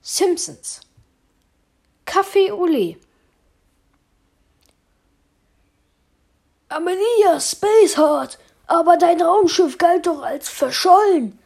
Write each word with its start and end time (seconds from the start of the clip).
Simpsons 0.00 0.80
Kaffee 2.06 2.50
Ole 2.50 2.96
Amelia 6.70 7.38
Spaceheart, 7.38 8.38
aber 8.66 8.96
dein 8.96 9.20
Raumschiff 9.20 9.76
galt 9.76 10.06
doch 10.06 10.22
als 10.22 10.48
verschollen. 10.48 11.38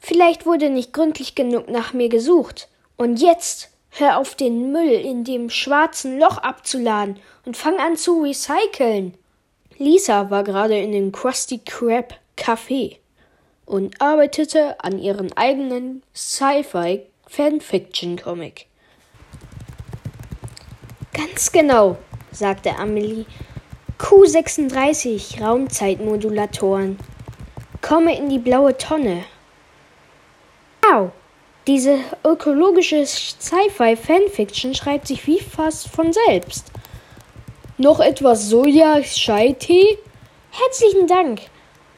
Vielleicht 0.00 0.46
wurde 0.46 0.70
nicht 0.70 0.92
gründlich 0.92 1.34
genug 1.34 1.68
nach 1.68 1.92
mir 1.92 2.08
gesucht. 2.08 2.68
Und 2.96 3.16
jetzt 3.16 3.70
hör 3.96 4.18
auf 4.18 4.34
den 4.34 4.72
Müll 4.72 4.90
in 4.90 5.24
dem 5.24 5.50
schwarzen 5.50 6.18
Loch 6.18 6.38
abzuladen 6.38 7.18
und 7.44 7.56
fang 7.56 7.78
an 7.78 7.96
zu 7.96 8.22
recyceln. 8.22 9.14
Lisa 9.78 10.30
war 10.30 10.44
gerade 10.44 10.78
in 10.78 10.92
dem 10.92 11.12
Krusty 11.12 11.60
Krab 11.64 12.14
Café 12.36 12.96
und 13.66 14.00
arbeitete 14.00 14.76
an 14.82 14.98
ihrem 14.98 15.28
eigenen 15.36 16.02
Sci-Fi 16.14 17.02
Fanfiction 17.26 18.20
Comic. 18.20 18.66
Ganz 21.12 21.52
genau, 21.52 21.96
sagte 22.32 22.76
Amelie. 22.76 23.26
Q36 23.98 25.40
Raumzeitmodulatoren. 25.40 26.98
Komme 27.80 28.16
in 28.18 28.28
die 28.28 28.38
blaue 28.38 28.76
Tonne. 28.76 29.24
Wow, 30.82 31.12
diese 31.66 31.98
ökologische 32.24 33.06
Sci-Fi 33.06 33.96
Fanfiction 33.96 34.74
schreibt 34.74 35.06
sich 35.06 35.26
wie 35.26 35.40
fast 35.40 35.88
von 35.88 36.12
selbst. 36.12 36.70
Noch 37.78 38.00
etwas 38.00 38.48
Soja-Chai-Tee? 38.50 39.98
Herzlichen 40.50 41.06
Dank. 41.06 41.40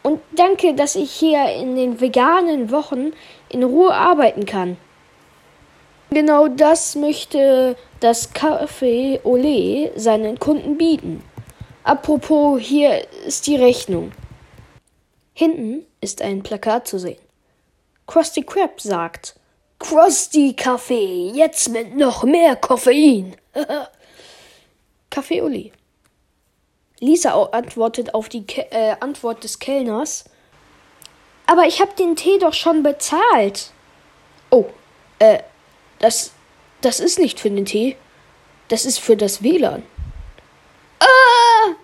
Und 0.03 0.21
danke, 0.37 0.75
dass 0.75 0.95
ich 0.95 1.11
hier 1.11 1.53
in 1.55 1.75
den 1.75 2.01
veganen 2.01 2.71
Wochen 2.71 3.13
in 3.49 3.65
Ruhe 3.65 3.93
arbeiten 3.93 4.47
kann. 4.47 4.77
Genau 6.11 6.47
das 6.47 6.95
möchte 6.95 7.77
das 7.99 8.33
Café 8.33 9.21
Olé 9.23 9.91
seinen 9.97 10.39
Kunden 10.39 10.79
bieten. 10.79 11.25
Apropos, 11.83 12.61
hier 12.61 13.05
ist 13.27 13.47
die 13.49 13.57
Rechnung. 13.57 14.13
Hinten 15.35 15.85
ist 16.01 16.23
ein 16.23 16.43
Plakat 16.43 16.87
zu 16.87 16.99
sehen. 16.99 17.19
Krusty 18.07 18.43
Krab 18.43 18.81
sagt, 18.81 19.35
Krusty 19.79 20.55
Kaffee, 20.55 21.31
jetzt 21.35 21.69
mit 21.69 21.97
noch 21.97 22.25
mehr 22.25 22.57
Koffein. 22.57 23.37
Kaffee 25.11 25.43
Uli. 25.43 25.73
Lisa 27.01 27.43
antwortet 27.53 28.15
auf 28.15 28.29
die 28.29 28.47
Ke 28.47 28.71
äh, 28.71 28.97
Antwort 29.01 29.45
des 29.45 29.59
Kellners. 29.59 30.25
Aber 31.47 31.67
ich 31.67 31.81
hab 31.81 31.95
den 31.97 32.17
Tee 32.17 32.39
doch 32.39 32.55
schon 32.55 32.83
bezahlt. 32.83 33.71
Oh, 34.51 34.67
äh, 35.19 35.41
das, 35.99 36.33
das 36.81 37.01
ist 37.01 37.19
nicht 37.19 37.39
für 37.39 37.51
den 37.51 37.67
Tee. 37.67 37.97
Das 38.69 38.85
ist 38.85 38.99
für 38.99 39.17
das 39.17 39.43
WLAN. 39.43 39.83
Ah! 40.99 41.75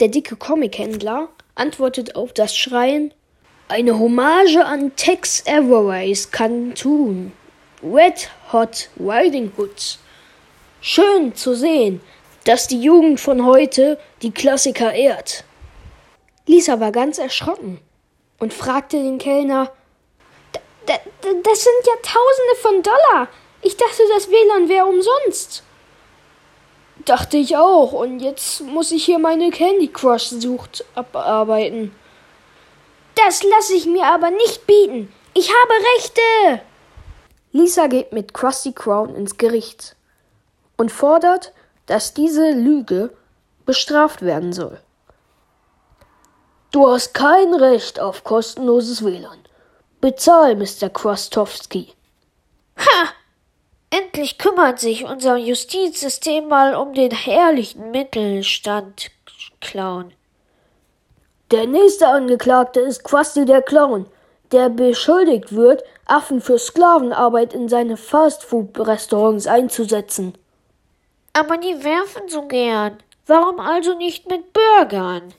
Der 0.00 0.08
dicke 0.08 0.36
Comichändler 0.36 1.28
antwortet 1.54 2.16
auf 2.16 2.32
das 2.32 2.56
Schreien. 2.56 3.12
Eine 3.70 3.98
Hommage 3.98 4.64
an 4.64 4.96
Tex 4.96 5.42
Everways 5.44 6.30
tun. 6.74 7.32
Red 7.82 8.30
Hot 8.50 8.88
Riding 8.98 9.52
Hoods. 9.58 9.98
Schön 10.80 11.34
zu 11.34 11.54
sehen, 11.54 12.00
dass 12.44 12.66
die 12.66 12.80
Jugend 12.80 13.20
von 13.20 13.44
heute 13.44 14.00
die 14.22 14.30
Klassiker 14.30 14.94
ehrt. 14.94 15.44
Lisa 16.46 16.80
war 16.80 16.92
ganz 16.92 17.18
erschrocken 17.18 17.78
und 18.38 18.54
fragte 18.54 18.96
den 18.96 19.18
Kellner, 19.18 19.70
das 20.86 21.02
sind 21.62 21.86
ja 21.86 21.92
Tausende 22.02 22.56
von 22.62 22.82
Dollar. 22.82 23.28
Ich 23.60 23.76
dachte, 23.76 24.02
das 24.14 24.30
WLAN 24.30 24.70
wäre 24.70 24.86
umsonst. 24.86 25.62
Dachte 27.04 27.36
ich 27.36 27.54
auch. 27.54 27.92
Und 27.92 28.20
jetzt 28.20 28.62
muss 28.62 28.92
ich 28.92 29.04
hier 29.04 29.18
meine 29.18 29.50
Candy 29.50 29.88
Crush 29.88 30.28
Sucht 30.28 30.86
abarbeiten. 30.94 31.94
Das 33.24 33.42
lasse 33.42 33.74
ich 33.74 33.86
mir 33.86 34.06
aber 34.06 34.30
nicht 34.30 34.66
bieten. 34.66 35.12
Ich 35.34 35.50
habe 35.50 35.72
Rechte. 35.96 36.62
Lisa 37.50 37.88
geht 37.88 38.12
mit 38.12 38.32
Krusty 38.32 38.72
Crown 38.72 39.14
ins 39.16 39.36
Gericht 39.36 39.96
und 40.76 40.92
fordert, 40.92 41.52
dass 41.86 42.14
diese 42.14 42.52
Lüge 42.52 43.10
bestraft 43.66 44.22
werden 44.22 44.52
soll. 44.52 44.80
Du 46.70 46.86
hast 46.86 47.12
kein 47.12 47.54
Recht 47.54 47.98
auf 47.98 48.22
kostenloses 48.22 49.04
WLAN. 49.04 49.38
Bezahl, 50.00 50.54
Mr. 50.54 50.88
Krostowski. 50.88 51.94
Ha! 52.78 53.08
Endlich 53.90 54.38
kümmert 54.38 54.78
sich 54.78 55.04
unser 55.04 55.36
Justizsystem 55.36 56.46
mal 56.46 56.76
um 56.76 56.94
den 56.94 57.10
herrlichen 57.10 57.90
Mittelstand, 57.90 59.10
Clown. 59.60 60.12
Der 61.50 61.66
nächste 61.66 62.08
Angeklagte 62.08 62.80
ist 62.80 63.04
Krusty 63.04 63.46
der 63.46 63.62
Clown, 63.62 64.04
der 64.52 64.68
beschuldigt 64.68 65.54
wird, 65.54 65.82
Affen 66.04 66.42
für 66.42 66.58
Sklavenarbeit 66.58 67.54
in 67.54 67.70
seine 67.70 67.96
Fastfood-Restaurants 67.96 69.46
einzusetzen. 69.46 70.36
Aber 71.32 71.56
die 71.56 71.82
werfen 71.84 72.28
so 72.28 72.42
gern. 72.42 72.98
Warum 73.26 73.60
also 73.60 73.96
nicht 73.96 74.28
mit 74.28 74.52
Bürgern? 74.52 75.32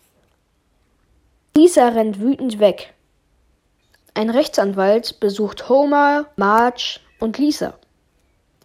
Lisa 1.56 1.90
rennt 1.90 2.20
wütend 2.20 2.60
weg. 2.60 2.94
Ein 4.16 4.32
Rechtsanwalt 4.32 5.20
besucht 5.20 5.70
Homer, 5.70 6.26
Marge 6.38 7.00
und 7.20 7.38
Lisa. 7.38 7.74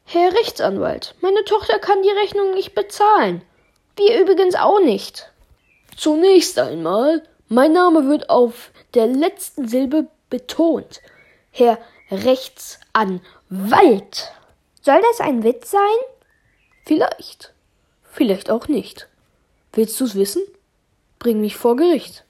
Herr 0.06 0.32
Rechtsanwalt, 0.32 1.14
meine 1.20 1.44
Tochter 1.44 1.78
kann 1.78 2.02
die 2.02 2.10
Rechnung 2.10 2.54
nicht 2.54 2.74
bezahlen. 2.74 3.42
Wir 3.96 4.20
übrigens 4.20 4.54
auch 4.54 4.80
nicht. 4.80 5.30
Zunächst 5.96 6.58
einmal, 6.58 7.22
mein 7.48 7.72
Name 7.72 8.08
wird 8.08 8.30
auf 8.30 8.70
der 8.94 9.06
letzten 9.06 9.68
Silbe 9.68 10.08
betont. 10.30 11.00
Herr 11.50 11.78
Rechtsanwalt. 12.10 13.22
Soll 14.80 15.00
das 15.10 15.20
ein 15.20 15.44
Witz 15.44 15.70
sein? 15.70 15.80
Vielleicht. 16.84 17.52
Vielleicht 18.12 18.50
auch 18.50 18.68
nicht. 18.68 19.08
Willst 19.72 20.00
du's 20.00 20.14
wissen? 20.14 20.42
Bring 21.18 21.40
mich 21.40 21.56
vor 21.56 21.76
Gericht. 21.76 22.24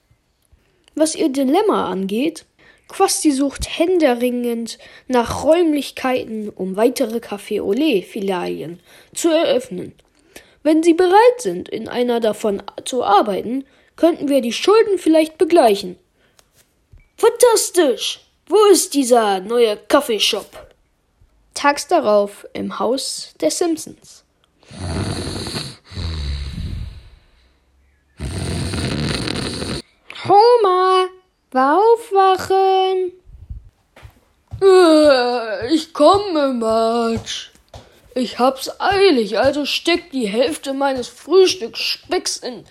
Was 0.95 1.15
ihr 1.15 1.29
Dilemma 1.29 1.89
angeht, 1.91 2.45
Quasti 2.87 3.31
sucht 3.31 3.79
händeringend 3.79 4.77
nach 5.07 5.43
Räumlichkeiten, 5.43 6.49
um 6.49 6.75
weitere 6.75 7.17
Café 7.17 7.59
Olé 7.61 8.03
Filialien 8.03 8.79
zu 9.13 9.29
eröffnen. 9.29 9.93
Wenn 10.61 10.83
Sie 10.83 10.93
bereit 10.93 11.39
sind, 11.39 11.67
in 11.67 11.87
einer 11.87 12.19
davon 12.19 12.61
zu 12.85 13.03
arbeiten, 13.03 13.65
könnten 13.95 14.29
wir 14.29 14.41
die 14.41 14.53
Schulden 14.53 14.97
vielleicht 14.97 15.37
begleichen. 15.37 15.97
Fantastisch! 17.17 18.21
Wo 18.47 18.63
ist 18.71 18.93
dieser 18.93 19.39
neue 19.39 19.75
Kaffeeshop? 19.75 20.67
Tags 21.55 21.87
darauf 21.87 22.45
im 22.53 22.77
Haus 22.77 23.33
der 23.39 23.49
Simpsons. 23.49 24.23
Homer, 30.27 31.07
aufwachen! 31.53 33.13
Äh, 34.61 35.73
ich 35.73 35.93
komme, 35.93 36.53
Marge. 36.53 37.49
Ich 38.13 38.39
hab's 38.39 38.79
eilig, 38.79 39.37
also 39.37 39.65
steck 39.65 40.11
die 40.11 40.27
Hälfte 40.27 40.73
meines 40.73 41.09
Frühstücksspecks 41.09 42.37
in, 42.37 42.63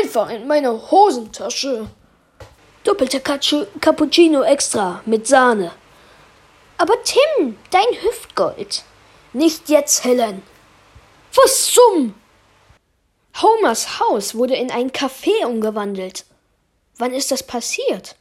einfach 0.00 0.30
in 0.30 0.46
meine 0.46 0.90
Hosentasche. 0.90 1.88
Doppelter 2.84 3.20
Cappuccino 3.20 4.42
extra 4.42 5.00
mit 5.06 5.26
Sahne. 5.26 5.72
Aber 6.76 6.94
Tim, 7.02 7.56
dein 7.70 8.02
Hüftgold. 8.02 8.82
Nicht 9.32 9.68
jetzt, 9.68 10.04
Helen. 10.04 10.42
Was 11.34 11.66
zum? 11.72 12.14
Homers 13.40 13.98
Haus 13.98 14.34
wurde 14.34 14.54
in 14.54 14.70
ein 14.70 14.90
Café 14.92 15.44
umgewandelt. 15.46 16.24
Wann 16.98 17.12
ist 17.12 17.30
das 17.30 17.42
passiert? 17.42 18.16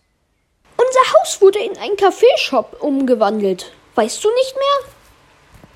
Unser 0.78 1.14
Haus 1.14 1.42
wurde 1.42 1.60
in 1.60 1.78
einen 1.78 1.98
Kaffeeshop 1.98 2.82
umgewandelt. 2.82 3.72
Weißt 3.96 4.24
du 4.24 4.30
nicht 4.34 4.56
mehr? 4.56 4.92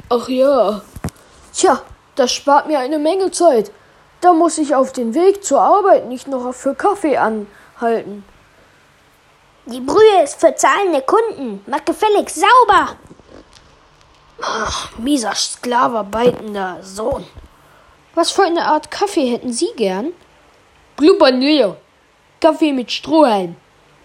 Ach 0.09 0.27
ja. 0.29 0.81
Tja, 1.53 1.83
das 2.15 2.31
spart 2.31 2.67
mir 2.67 2.79
eine 2.79 2.97
Menge 2.97 3.29
Zeit. 3.29 3.71
Da 4.21 4.33
muss 4.33 4.57
ich 4.57 4.73
auf 4.73 4.93
den 4.93 5.13
Weg 5.13 5.43
zur 5.43 5.61
Arbeit 5.61 6.07
nicht 6.07 6.27
noch 6.27 6.53
für 6.53 6.73
Kaffee 6.73 7.17
anhalten. 7.17 8.23
Die 9.65 9.81
Brühe 9.81 10.23
ist 10.23 10.39
für 10.39 10.55
zahlende 10.55 11.01
Kunden. 11.01 11.61
Mach 11.67 11.83
gefälligst 11.83 12.37
sauber. 12.37 12.95
Ach, 14.41 14.97
mieser 14.97 15.35
sklaverbeitender 15.35 16.77
Sohn. 16.81 17.25
Was 18.15 18.31
für 18.31 18.43
eine 18.43 18.65
Art 18.65 18.89
Kaffee 18.89 19.29
hätten 19.29 19.51
Sie 19.51 19.69
gern? 19.75 20.13
Blubbern 20.95 21.41
leer. 21.41 21.75
Kaffee 22.39 22.71
mit 22.71 22.91
Strohhalm. 22.91 23.55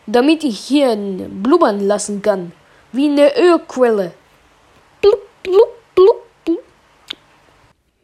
Damit 0.07 0.43
ich 0.43 0.59
hier 0.59 0.97
blubbern 0.97 1.87
lassen 1.87 2.23
kann. 2.23 2.53
Wie 2.93 3.09
eine 3.09 3.35
Ölquelle. 3.39 4.13
Blub, 5.01 5.21
blub. 5.43 5.69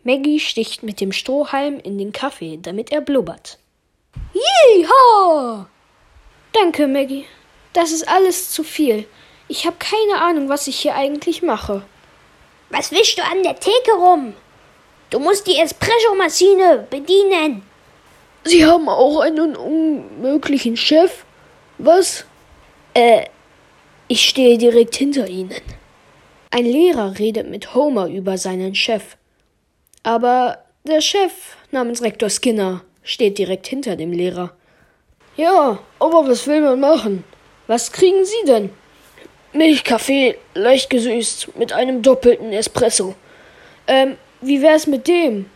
Maggie 0.08 0.40
sticht 0.40 0.82
mit 0.82 1.02
dem 1.02 1.12
Strohhalm 1.12 1.78
in 1.80 1.98
den 1.98 2.12
Kaffee, 2.12 2.58
damit 2.62 2.90
er 2.90 3.02
blubbert. 3.02 3.58
Yeehaw! 4.32 5.66
Danke, 6.54 6.86
Maggie. 6.86 7.26
Das 7.74 7.92
ist 7.92 8.08
alles 8.08 8.50
zu 8.50 8.64
viel. 8.64 9.06
Ich 9.48 9.66
habe 9.66 9.76
keine 9.78 10.22
Ahnung, 10.22 10.48
was 10.48 10.66
ich 10.66 10.78
hier 10.78 10.94
eigentlich 10.94 11.42
mache. 11.42 11.82
Was 12.70 12.90
wischst 12.90 13.18
du 13.18 13.22
an 13.22 13.42
der 13.42 13.60
Theke 13.60 13.92
rum? 13.98 14.32
Du 15.10 15.18
musst 15.18 15.46
die 15.46 15.58
Espresso-Maschine 15.58 16.86
bedienen. 16.88 17.62
Sie 18.44 18.64
haben 18.64 18.88
auch 18.88 19.20
einen 19.20 19.56
unmöglichen 19.56 20.78
Chef? 20.78 21.26
Was? 21.76 22.24
Äh, 22.94 23.26
ich 24.08 24.26
stehe 24.26 24.56
direkt 24.56 24.96
hinter 24.96 25.28
Ihnen. 25.28 25.60
Ein 26.50 26.64
Lehrer 26.64 27.18
redet 27.18 27.50
mit 27.50 27.74
Homer 27.74 28.06
über 28.06 28.38
seinen 28.38 28.74
Chef. 28.74 29.18
Aber 30.08 30.64
der 30.84 31.02
Chef 31.02 31.32
namens 31.70 32.00
Rektor 32.00 32.30
Skinner 32.30 32.80
steht 33.02 33.36
direkt 33.36 33.66
hinter 33.66 33.94
dem 33.94 34.10
Lehrer. 34.10 34.54
Ja, 35.36 35.80
aber 35.98 36.26
was 36.26 36.46
will 36.46 36.62
man 36.62 36.80
machen? 36.80 37.24
Was 37.66 37.92
kriegen 37.92 38.24
Sie 38.24 38.46
denn? 38.46 38.70
Milchkaffee, 39.52 40.38
leicht 40.54 40.88
gesüßt, 40.88 41.58
mit 41.58 41.74
einem 41.74 42.00
doppelten 42.00 42.54
Espresso. 42.54 43.16
Ähm, 43.86 44.16
wie 44.40 44.62
wär's 44.62 44.86
mit 44.86 45.06
dem? 45.08 45.50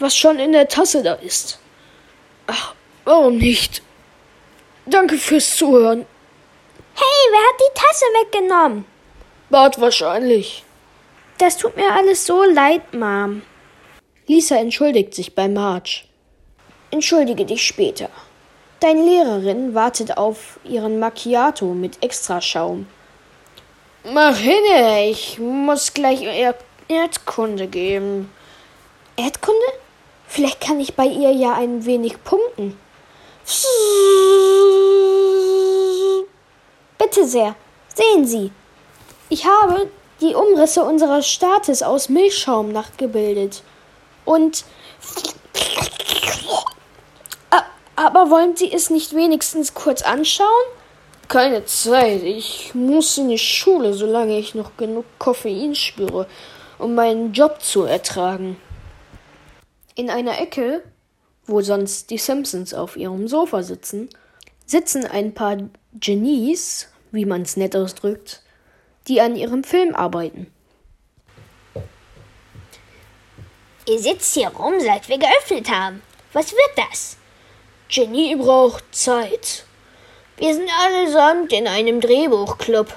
Was 0.00 0.16
schon 0.16 0.40
in 0.40 0.50
der 0.50 0.66
Tasse 0.66 1.04
da 1.04 1.14
ist. 1.14 1.60
Ach, 2.48 2.74
warum 3.04 3.36
nicht? 3.36 3.80
Danke 4.86 5.16
fürs 5.18 5.54
Zuhören. 5.56 6.04
Hey, 6.96 7.30
wer 7.30 7.38
hat 7.38 7.60
die 7.60 7.80
Tasse 7.80 8.04
weggenommen? 8.06 8.84
Bart 9.50 9.80
wahrscheinlich. 9.80 10.64
Das 11.40 11.56
tut 11.56 11.74
mir 11.74 11.90
alles 11.90 12.26
so 12.26 12.44
leid, 12.44 12.92
Mom. 12.92 13.40
Lisa 14.26 14.56
entschuldigt 14.56 15.14
sich 15.14 15.34
bei 15.34 15.48
Marge. 15.48 16.02
Entschuldige 16.90 17.46
dich 17.46 17.66
später. 17.66 18.10
Deine 18.80 19.02
Lehrerin 19.02 19.74
wartet 19.74 20.18
auf 20.18 20.60
ihren 20.64 20.98
Macchiato 20.98 21.72
mit 21.72 22.02
Extraschaum. 22.04 22.86
Mach 24.04 24.36
hin, 24.36 25.08
ich 25.10 25.38
muss 25.38 25.94
gleich 25.94 26.20
er 26.22 26.54
Erdkunde 26.88 27.68
geben. 27.68 28.30
Erdkunde? 29.16 29.66
Vielleicht 30.26 30.60
kann 30.60 30.78
ich 30.78 30.94
bei 30.94 31.06
ihr 31.06 31.32
ja 31.32 31.54
ein 31.54 31.86
wenig 31.86 32.22
punkten. 32.22 32.78
Bitte 36.98 37.24
sehr, 37.26 37.56
sehen 37.94 38.26
Sie. 38.26 38.52
Ich 39.30 39.46
habe 39.46 39.88
die 40.20 40.34
Umrisse 40.34 40.84
unseres 40.84 41.26
Staates 41.26 41.82
aus 41.82 42.08
Milchschaum 42.08 42.72
nachgebildet. 42.72 43.62
Und 44.24 44.64
aber 48.00 48.30
wollen 48.30 48.56
Sie 48.56 48.72
es 48.72 48.88
nicht 48.88 49.14
wenigstens 49.14 49.74
kurz 49.74 50.00
anschauen? 50.00 50.48
Keine 51.28 51.66
Zeit. 51.66 52.22
Ich 52.22 52.74
muss 52.74 53.18
in 53.18 53.28
die 53.28 53.36
Schule, 53.36 53.92
solange 53.92 54.38
ich 54.38 54.54
noch 54.54 54.78
genug 54.78 55.04
Koffein 55.18 55.74
spüre, 55.74 56.26
um 56.78 56.94
meinen 56.94 57.34
Job 57.34 57.60
zu 57.60 57.82
ertragen. 57.82 58.56
In 59.96 60.08
einer 60.08 60.40
Ecke, 60.40 60.82
wo 61.44 61.60
sonst 61.60 62.08
die 62.08 62.16
Simpsons 62.16 62.72
auf 62.72 62.96
ihrem 62.96 63.28
Sofa 63.28 63.62
sitzen, 63.62 64.08
sitzen 64.64 65.04
ein 65.04 65.34
paar 65.34 65.58
Genies, 65.92 66.88
wie 67.10 67.26
man's 67.26 67.58
nett 67.58 67.76
ausdrückt, 67.76 68.40
die 69.10 69.20
an 69.20 69.36
ihrem 69.36 69.64
Film 69.64 69.94
arbeiten. 69.94 70.50
Ihr 73.86 73.98
sitzt 73.98 74.34
hier 74.34 74.48
rum, 74.48 74.74
seit 74.78 75.08
wir 75.08 75.18
geöffnet 75.18 75.68
haben. 75.68 76.00
Was 76.32 76.52
wird 76.52 76.70
das? 76.76 77.16
Genie 77.88 78.36
braucht 78.36 78.84
Zeit. 78.92 79.64
Wir 80.36 80.54
sind 80.54 80.70
allesamt 80.80 81.52
in 81.52 81.66
einem 81.66 82.00
Drehbuchclub. 82.00 82.94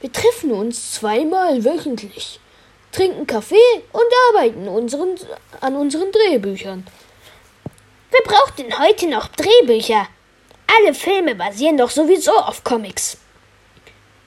Wir 0.00 0.12
treffen 0.12 0.52
uns 0.52 0.92
zweimal 0.92 1.64
wöchentlich, 1.64 2.38
trinken 2.92 3.26
Kaffee 3.26 3.56
und 3.92 4.04
arbeiten 4.30 4.68
unseren, 4.68 5.16
an 5.60 5.74
unseren 5.74 6.12
Drehbüchern. 6.12 6.86
Wer 8.10 8.20
braucht 8.22 8.58
denn 8.58 8.78
heute 8.78 9.08
noch 9.08 9.26
Drehbücher? 9.28 10.06
Alle 10.78 10.94
Filme 10.94 11.34
basieren 11.34 11.76
doch 11.76 11.90
sowieso 11.90 12.32
auf 12.32 12.62
Comics. 12.62 13.18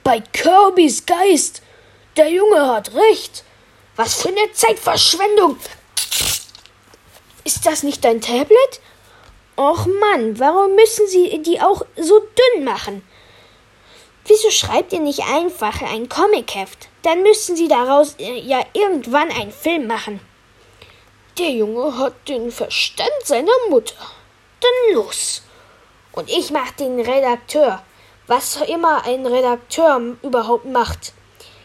Bei 0.05 0.19
Kirbys 0.19 1.07
Geist. 1.07 1.63
Der 2.15 2.29
Junge 2.29 2.67
hat 2.67 2.93
recht. 2.93 3.43
Was 3.95 4.21
für 4.21 4.27
eine 4.27 4.51
Zeitverschwendung. 4.53 5.57
Ist 7.43 7.65
das 7.65 7.81
nicht 7.81 8.05
dein 8.05 8.21
Tablet? 8.21 8.81
Och 9.57 9.87
Mann, 9.87 10.37
warum 10.37 10.75
müssen 10.75 11.07
Sie 11.07 11.41
die 11.41 11.59
auch 11.59 11.81
so 11.97 12.19
dünn 12.19 12.63
machen? 12.63 13.01
Wieso 14.27 14.51
schreibt 14.51 14.93
ihr 14.93 14.99
nicht 14.99 15.23
einfach 15.23 15.81
ein 15.81 16.07
Comicheft? 16.07 16.87
Dann 17.01 17.23
müssten 17.23 17.55
Sie 17.55 17.67
daraus 17.67 18.13
äh, 18.19 18.41
ja 18.41 18.63
irgendwann 18.73 19.31
einen 19.31 19.51
Film 19.51 19.87
machen. 19.87 20.19
Der 21.39 21.49
Junge 21.49 21.97
hat 21.97 22.13
den 22.27 22.51
Verstand 22.51 23.09
seiner 23.23 23.57
Mutter. 23.71 23.95
Dann 24.61 24.93
los. 24.93 25.41
Und 26.11 26.29
ich 26.29 26.51
mach 26.51 26.69
den 26.73 26.99
Redakteur. 26.99 27.81
Was 28.27 28.60
immer 28.68 29.06
ein 29.06 29.25
Redakteur 29.25 30.18
überhaupt 30.24 30.66
macht. 30.66 31.13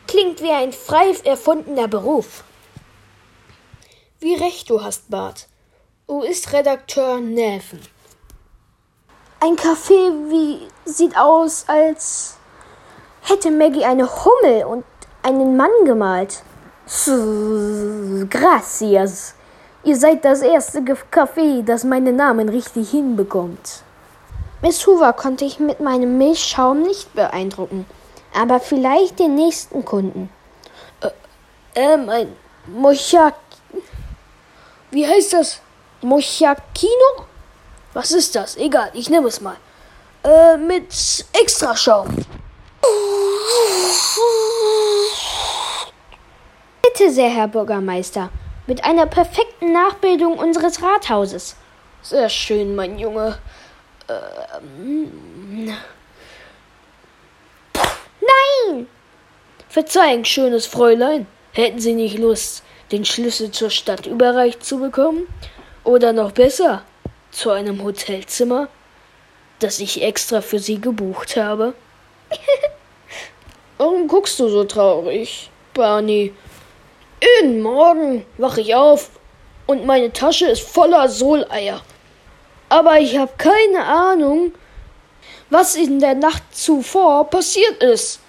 Klingt 0.07 0.43
wie 0.43 0.51
ein 0.51 0.73
frei 0.73 1.15
erfundener 1.25 1.89
Beruf. 1.89 2.45
Wie 4.19 4.35
recht 4.35 4.69
du 4.69 4.83
hast, 4.83 5.09
Bart. 5.11 5.49
Wo 6.07 6.23
ist 6.23 6.53
Redakteur 6.53 7.21
Neven? 7.21 7.81
Ein 9.41 9.57
Café 9.57 10.11
wie 10.29 10.69
sieht 10.85 11.17
aus, 11.17 11.65
als 11.67 12.37
hätte 13.23 13.51
Maggie 13.51 13.85
eine 13.85 14.07
Hummel 14.07 14.65
und 14.65 14.85
einen 15.23 15.57
Mann 15.57 15.71
gemalt. 15.87 16.43
Gracias. 18.29 19.35
Ihr 19.83 19.97
seid 19.97 20.25
das 20.27 20.43
erste 20.43 20.81
Café, 20.81 21.63
das 21.65 21.85
meinen 21.85 22.17
Namen 22.17 22.51
richtig 22.51 22.91
hinbekommt. 22.91 23.83
Miss 24.63 24.87
Hoover 24.87 25.15
konnte 25.15 25.47
ich 25.47 25.59
mit 25.59 25.81
meinem 25.81 26.19
Milchschaum 26.19 26.83
nicht 26.83 27.15
beeindrucken, 27.15 27.87
aber 28.35 28.61
vielleicht 28.61 29.19
den 29.19 29.35
nächsten 29.35 29.85
Kunden. 29.87 30.29
Äh, 31.01 31.11
ähm, 31.75 32.09
ein 32.11 32.37
Mochak. 32.67 33.37
Wie 34.91 35.07
heißt 35.07 35.33
das? 35.33 35.61
Mochakino? 36.03 37.27
Was 37.95 38.13
ist 38.13 38.35
das? 38.35 38.57
Egal, 38.57 38.91
ich 38.93 39.09
nehme 39.09 39.29
es 39.29 39.41
mal. 39.41 39.57
Äh, 40.25 40.59
mit 40.59 40.93
Extraschaum. 41.33 42.09
Bitte 46.83 47.11
sehr, 47.11 47.31
Herr 47.31 47.49
Bürgermeister. 47.49 48.29
Mit 48.67 48.85
einer 48.85 49.07
perfekten 49.07 49.73
Nachbildung 49.73 50.39
unseres 50.39 50.83
Rathauses. 50.83 51.57
Sehr 52.03 52.29
schön, 52.29 52.75
mein 52.75 52.99
Junge. 52.99 53.39
Ähm. 54.11 55.73
Nein! 58.21 58.87
Verzeihen, 59.69 60.25
schönes 60.25 60.67
Fräulein. 60.67 61.27
Hätten 61.53 61.81
Sie 61.81 61.95
nicht 61.95 62.19
Lust, 62.19 62.63
den 62.93 63.05
Schlüssel 63.05 63.51
zur 63.51 63.71
Stadt 63.71 64.07
überreicht 64.07 64.65
zu 64.65 64.79
bekommen? 64.79 65.27
Oder 65.85 66.13
noch 66.13 66.33
besser, 66.33 66.83
zu 67.31 67.51
einem 67.51 67.83
Hotelzimmer, 67.83 68.69
das 69.61 69.79
ich 69.79 70.03
extra 70.03 70.41
für 70.41 70.59
Sie 70.59 70.81
gebucht 70.81 71.37
habe? 71.37 71.75
Warum 73.79 74.09
guckst 74.09 74.39
du 74.41 74.49
so 74.49 74.65
traurig, 74.65 75.51
Barney? 75.75 76.35
Jeden 77.23 77.63
Morgen 77.63 78.27
wache 78.39 78.61
ich 78.61 78.75
auf 78.75 79.11
und 79.67 79.87
meine 79.87 80.13
Tasche 80.13 80.47
ist 80.47 80.63
voller 80.63 81.09
Soleier. 81.09 81.83
Aber 82.71 83.01
ich 83.01 83.19
habe 83.19 83.33
keine 83.37 83.85
Ahnung, 83.85 84.53
was 85.51 85.75
in 85.75 85.99
der 85.99 86.15
Nacht 86.15 86.45
zuvor 86.53 87.29
passiert 87.29 87.83
ist. 87.83 88.21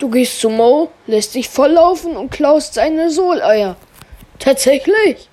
Du 0.00 0.10
gehst 0.10 0.40
zu 0.40 0.50
Mo, 0.50 0.90
lässt 1.06 1.34
dich 1.34 1.48
volllaufen 1.48 2.16
und 2.16 2.30
klaust 2.30 2.74
seine 2.74 3.10
Soleier. 3.10 3.76
Tatsächlich? 4.40 5.28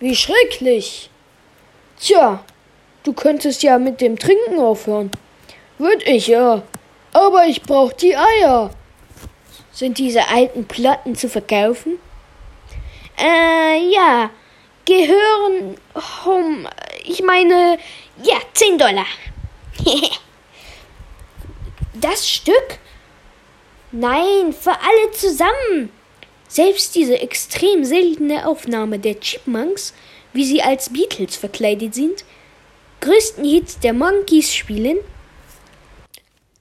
Wie 0.00 0.16
schrecklich. 0.16 1.10
Tja, 2.00 2.42
du 3.04 3.12
könntest 3.12 3.62
ja 3.62 3.78
mit 3.78 4.00
dem 4.00 4.18
Trinken 4.18 4.58
aufhören. 4.58 5.10
Würd 5.78 6.06
ich 6.08 6.26
ja. 6.26 6.62
Aber 7.12 7.46
ich 7.46 7.62
brauch 7.62 7.92
die 7.92 8.16
Eier. 8.16 8.70
Sind 9.70 9.98
diese 9.98 10.26
alten 10.28 10.66
Platten 10.66 11.14
zu 11.14 11.28
verkaufen? 11.28 11.98
Äh, 13.16 13.90
ja. 13.90 14.30
Gehören 14.86 15.76
home. 16.24 16.70
Ich 17.04 17.22
meine, 17.22 17.78
Ja, 18.22 18.36
10 18.54 18.78
Dollar. 18.78 19.06
das 21.94 22.28
Stück? 22.28 22.78
Nein, 23.92 24.54
für 24.58 24.72
alle 24.72 25.10
zusammen. 25.12 25.90
Selbst 26.48 26.94
diese 26.94 27.18
extrem 27.20 27.84
seltene 27.84 28.46
Aufnahme 28.46 28.98
der 28.98 29.20
Chipmunks, 29.20 29.92
wie 30.32 30.44
sie 30.44 30.62
als 30.62 30.92
Beatles 30.92 31.36
verkleidet 31.36 31.94
sind, 31.94 32.24
größten 33.00 33.44
Hits 33.44 33.78
der 33.80 33.92
Monkeys 33.92 34.54
spielen. 34.54 34.98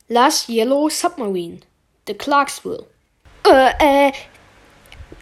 Last 0.08 0.50
Yellow 0.50 0.90
Submarine, 0.90 1.60
The 2.08 2.14
Clarksville. 2.14 2.86
Äh, 3.44 4.08
äh, 4.08 4.12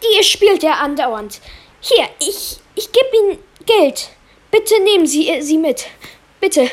die 0.02 0.24
spielt 0.24 0.64
er 0.64 0.80
andauernd. 0.80 1.40
Hier, 1.86 2.08
ich, 2.18 2.60
ich 2.74 2.90
gebe 2.90 3.08
Ihnen 3.14 3.38
Geld. 3.66 4.08
Bitte 4.50 4.82
nehmen 4.82 5.06
Sie 5.06 5.28
äh, 5.28 5.42
sie 5.42 5.58
mit. 5.58 5.86
Bitte. 6.40 6.70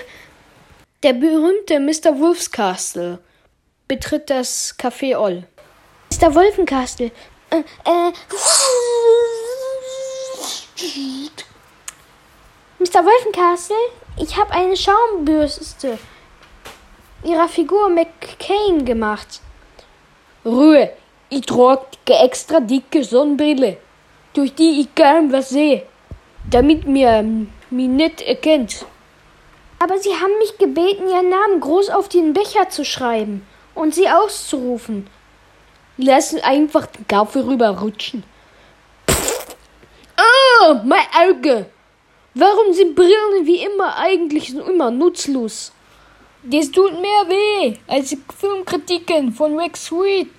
Der 1.03 1.11
berühmte 1.11 1.81
Mr. 1.81 2.17
Wolfscastle 2.17 3.19
betritt 3.89 4.29
das 4.29 4.73
Café 4.79 5.17
Oll. 5.17 5.43
Mr. 6.13 6.33
Wolfencastle, 6.33 7.11
äh, 7.49 7.57
äh, 7.57 8.11
Mr. 12.79 13.03
Wolfencastle, 13.03 13.75
ich 14.17 14.37
habe 14.37 14.51
eine 14.51 14.77
Schaumbürste 14.77 15.97
ihrer 17.23 17.49
Figur 17.49 17.89
McCain 17.89 18.85
gemacht. 18.85 19.41
Ruhe, 20.45 20.93
ich 21.29 21.45
trage 21.45 21.81
extra 22.07 22.61
dicke 22.61 23.03
Sonnenbrille, 23.03 23.77
durch 24.33 24.53
die 24.53 24.81
ich 24.81 24.95
kaum 24.95 25.31
was 25.31 25.49
sehe, 25.49 25.83
damit 26.49 26.87
mir 26.87 27.23
mich 27.23 27.87
nicht 27.87 28.21
erkennt. 28.21 28.85
Aber 29.79 29.97
Sie 29.97 30.13
haben 30.13 30.37
mich 30.39 30.57
gebeten, 30.57 31.07
Ihren 31.09 31.29
Namen 31.29 31.59
groß 31.59 31.89
auf 31.89 32.07
den 32.07 32.33
Becher 32.33 32.69
zu 32.69 32.85
schreiben 32.85 33.45
und 33.73 33.95
Sie 33.95 34.07
auszurufen. 34.07 35.07
Lass 35.97 36.35
einfach 36.35 36.85
den 36.85 37.07
Kaffee 37.07 37.45
rüberrutschen. 37.45 38.23
Oh, 40.17 40.75
mein 40.85 41.05
Auge! 41.17 41.65
Warum 42.33 42.73
sind 42.73 42.95
Brillen 42.95 43.45
wie 43.45 43.63
immer 43.63 43.97
eigentlich 43.97 44.51
so 44.51 44.61
immer 44.61 44.89
nutzlos? 44.89 45.73
Das 46.43 46.71
tut 46.71 46.93
mehr 46.93 47.27
weh 47.27 47.77
als 47.87 48.09
die 48.09 48.19
Filmkritiken 48.39 49.33
von 49.33 49.59
Rex 49.59 49.85
Sweet. 49.85 50.29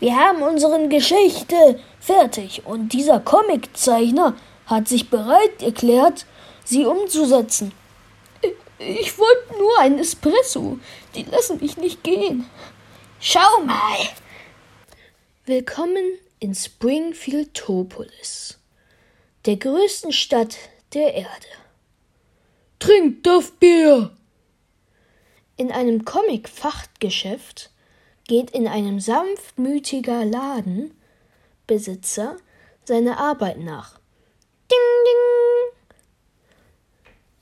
Wir 0.00 0.16
haben 0.16 0.42
unsere 0.42 0.88
Geschichte 0.88 1.80
fertig 2.00 2.66
und 2.66 2.92
dieser 2.92 3.20
Comiczeichner 3.20 4.34
hat 4.66 4.88
sich 4.88 5.08
bereit 5.08 5.62
erklärt, 5.62 6.26
sie 6.64 6.84
umzusetzen. 6.84 7.70
Ich 8.78 9.16
wollte 9.18 9.56
nur 9.56 9.78
einen 9.78 10.00
Espresso. 10.00 10.80
Die 11.14 11.22
lassen 11.22 11.60
mich 11.60 11.76
nicht 11.76 12.02
gehen. 12.02 12.50
Schau 13.20 13.60
mal. 13.64 13.98
Willkommen 15.46 16.18
in 16.40 16.54
Springfield-Topolis, 16.54 18.58
der 19.46 19.56
größten 19.56 20.12
Stadt 20.12 20.56
der 20.92 21.14
Erde. 21.14 21.46
Trinkt 22.78 23.26
das 23.26 23.50
Bier! 23.52 24.14
In 25.56 25.70
einem 25.70 26.04
Comic-Fachgeschäft 26.04 27.70
geht 28.26 28.50
in 28.50 28.66
einem 28.66 28.98
sanftmütiger 29.00 30.24
Ladenbesitzer 30.24 32.36
seiner 32.84 33.18
Arbeit 33.18 33.58
nach. 33.58 34.00
Ding, 34.70 34.78
ding. 35.06 35.14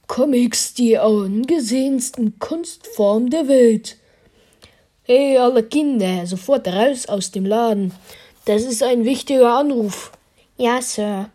Comics, 0.07 0.75
die 0.75 0.99
angesehensten 0.99 2.39
Kunstform 2.39 3.31
der 3.31 3.49
Welt. 3.49 3.97
Hey, 5.05 5.39
alle 5.39 5.63
Kinder, 5.63 6.27
sofort 6.27 6.69
raus 6.69 7.07
aus 7.07 7.31
dem 7.31 7.47
Laden. 7.47 7.95
Das 8.45 8.63
ist 8.63 8.83
ein 8.83 9.05
wichtiger 9.05 9.57
Anruf. 9.57 10.13
Ja, 10.57 10.83
Sir. 10.83 11.31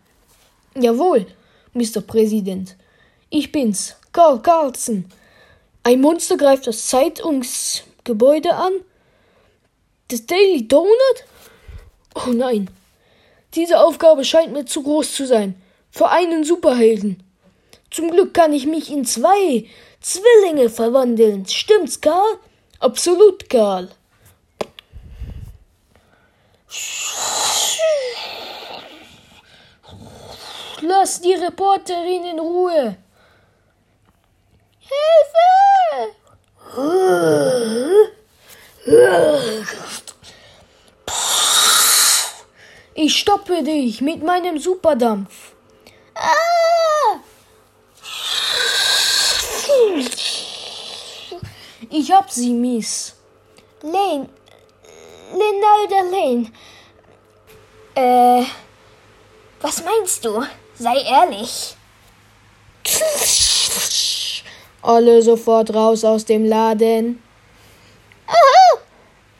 Jawohl, 0.75 1.25
Mr. 1.73 2.01
Präsident. 2.01 2.75
Ich 3.29 3.51
bin's, 3.51 3.95
Karl 4.11 4.41
Carlson. 4.41 5.05
Ein 5.83 6.01
Monster 6.01 6.37
greift 6.37 6.67
das 6.67 6.87
Zeitungsgebäude 6.87 8.53
an. 8.53 8.73
Das 10.09 10.25
Daily 10.25 10.67
Donut? 10.67 11.25
Oh 12.15 12.29
nein. 12.31 12.69
Diese 13.53 13.79
Aufgabe 13.79 14.23
scheint 14.23 14.53
mir 14.53 14.65
zu 14.65 14.83
groß 14.83 15.13
zu 15.13 15.25
sein. 15.25 15.61
Für 15.91 16.09
einen 16.09 16.43
Superhelden. 16.43 17.23
Zum 17.91 18.11
Glück 18.11 18.33
kann 18.33 18.53
ich 18.53 18.65
mich 18.65 18.91
in 18.91 19.05
zwei 19.05 19.65
Zwillinge 20.01 20.69
verwandeln. 20.69 21.45
Stimmt's, 21.45 21.99
Karl? 21.99 22.37
Absolut, 22.79 23.49
Karl. 23.49 23.89
Lass 30.81 31.21
die 31.21 31.33
Reporterin 31.33 32.23
in 32.25 32.39
Ruhe. 32.39 32.97
Ich 42.93 43.17
stoppe 43.17 43.61
dich 43.61 43.99
mit 43.99 44.23
meinem 44.23 44.57
Superdampf. 44.57 45.51
Ich 51.89 52.11
hab 52.13 52.31
sie, 52.31 52.53
Miss. 52.53 53.15
Lane. 53.81 54.29
Linalda 55.33 56.01
Lane. 56.09 56.51
Äh. 57.93 58.45
Was 59.59 59.83
meinst 59.83 60.23
du? 60.23 60.45
Sei 60.79 60.95
ehrlich. 61.01 61.75
Alle 64.81 65.21
sofort 65.21 65.73
raus 65.73 66.05
aus 66.05 66.23
dem 66.23 66.45
Laden. 66.45 67.21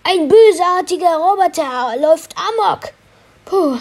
Ein 0.10 0.30
bösartiger 0.30 1.18
Roboter 1.18 1.98
läuft 2.00 2.34
amok. 2.38 2.94
Puh, 3.44 3.78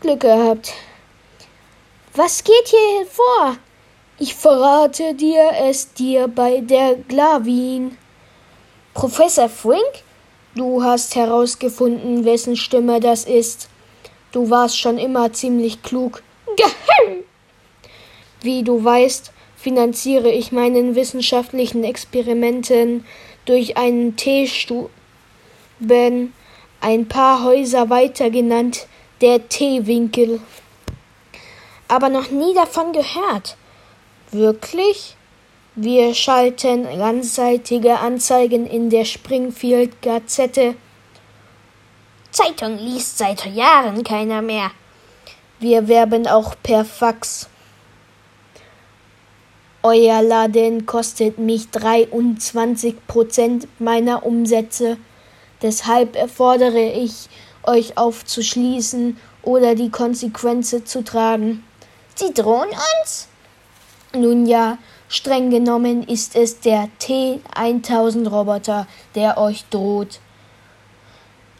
Glück 0.00 0.20
gehabt. 0.20 0.72
Was 2.14 2.42
geht 2.42 2.68
hier 2.68 3.04
vor? 3.04 3.58
Ich 4.18 4.34
verrate 4.34 5.12
dir 5.12 5.50
es 5.60 5.92
dir 5.92 6.26
bei 6.28 6.60
der 6.60 6.94
Glavin. 6.94 7.98
Professor 8.94 9.50
Frink? 9.50 10.04
Du 10.54 10.82
hast 10.82 11.16
herausgefunden, 11.16 12.24
wessen 12.24 12.56
Stimme 12.56 12.98
das 12.98 13.26
ist. 13.26 13.68
Du 14.32 14.48
warst 14.48 14.78
schon 14.78 14.96
immer 14.96 15.34
ziemlich 15.34 15.82
klug. 15.82 16.22
Geheim! 16.56 17.24
Wie 18.40 18.62
du 18.62 18.82
weißt, 18.82 19.32
finanziere 19.54 20.30
ich 20.30 20.50
meinen 20.50 20.94
wissenschaftlichen 20.94 21.84
Experimenten 21.84 23.04
durch 23.44 23.76
einen 23.76 24.16
Teestuben, 24.16 24.88
ein 26.80 27.08
paar 27.08 27.44
Häuser 27.44 27.90
weiter 27.90 28.30
genannt 28.30 28.86
der 29.20 29.48
Teewinkel. 29.48 30.40
Aber 31.88 32.08
noch 32.08 32.30
nie 32.30 32.54
davon 32.54 32.92
gehört. 32.92 33.56
Wirklich? 34.30 35.16
Wir 35.74 36.14
schalten 36.14 36.84
ganzseitige 36.84 37.98
Anzeigen 37.98 38.66
in 38.66 38.90
der 38.90 39.04
Springfield 39.04 40.02
Gazette. 40.02 40.74
Zeitung 42.30 42.78
liest 42.78 43.18
seit 43.18 43.46
Jahren 43.46 44.04
keiner 44.04 44.42
mehr. 44.42 44.70
Wir 45.60 45.88
werben 45.88 46.26
auch 46.26 46.54
per 46.62 46.84
Fax. 46.84 47.48
Euer 49.82 50.22
Laden 50.22 50.86
kostet 50.86 51.38
mich 51.38 51.70
23 51.70 53.06
Prozent 53.06 53.68
meiner 53.78 54.24
Umsätze. 54.24 54.96
Deshalb 55.62 56.16
erfordere 56.16 56.80
ich 56.80 57.28
euch 57.62 57.96
aufzuschließen 57.96 59.16
oder 59.42 59.74
die 59.74 59.90
Konsequenzen 59.90 60.84
zu 60.84 61.04
tragen. 61.04 61.64
Sie 62.14 62.34
drohen 62.34 62.68
uns? 62.68 63.28
Nun 64.14 64.46
ja, 64.46 64.78
streng 65.08 65.50
genommen 65.50 66.02
ist 66.02 66.36
es 66.36 66.60
der 66.60 66.88
T1000 67.00 68.28
Roboter, 68.28 68.86
der 69.14 69.38
euch 69.38 69.64
droht. 69.70 70.20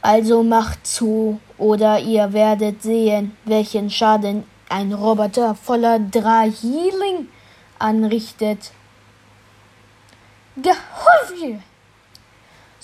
Also 0.02 0.42
macht 0.42 0.87
zu, 0.87 1.40
oder 1.59 2.00
ihr 2.00 2.32
werdet 2.32 2.82
sehen, 2.82 3.37
welchen 3.44 3.88
Schaden 3.88 4.44
ein 4.68 4.92
Roboter 4.92 5.54
voller 5.54 6.00
Drahealing 6.00 7.28
anrichtet. 7.78 8.73
Gehoffe! 10.56 11.62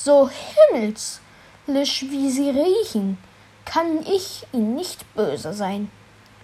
So 0.00 0.30
himmelslisch 0.70 2.06
wie 2.08 2.30
sie 2.30 2.50
riechen, 2.50 3.18
kann 3.64 4.06
ich 4.06 4.46
ihnen 4.52 4.76
nicht 4.76 5.12
böse 5.16 5.52
sein. 5.52 5.90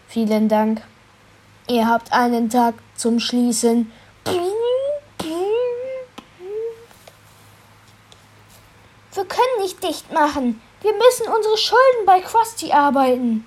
Vielen 0.08 0.48
Dank. 0.48 0.82
Ihr 1.68 1.88
habt 1.88 2.12
einen 2.12 2.50
Tag 2.50 2.74
zum 2.96 3.20
Schließen. 3.20 3.92
Wir 9.12 9.24
können 9.24 9.60
nicht 9.60 9.80
dicht 9.84 10.12
machen. 10.12 10.60
Wir 10.82 10.92
müssen 10.92 11.32
unsere 11.32 11.56
Schulden 11.56 12.06
bei 12.06 12.18
Krusty 12.20 12.72
arbeiten. 12.72 13.46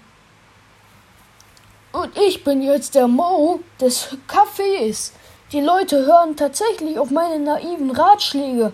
Und 1.92 2.18
ich 2.18 2.46
bin 2.46 2.62
jetzt 2.62 2.96
der 2.96 3.10
Mo 3.10 3.60
des 3.82 4.16
Cafés. 4.30 5.12
Die 5.52 5.60
Leute 5.60 6.06
hören 6.06 6.38
tatsächlich 6.38 6.98
auf 6.98 7.12
meine 7.12 7.40
naiven 7.40 7.92
Ratschläge. 7.92 8.74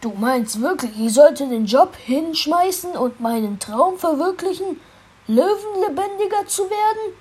Du 0.00 0.10
meinst 0.10 0.60
wirklich, 0.60 0.92
ich 0.96 1.12
sollte 1.12 1.48
den 1.48 1.66
Job 1.66 1.96
hinschmeißen 1.96 2.92
und 2.92 3.18
meinen 3.18 3.58
Traum 3.58 3.98
verwirklichen, 3.98 4.80
löwenlebendiger 5.26 6.46
zu 6.46 6.70
werden? 6.70 7.16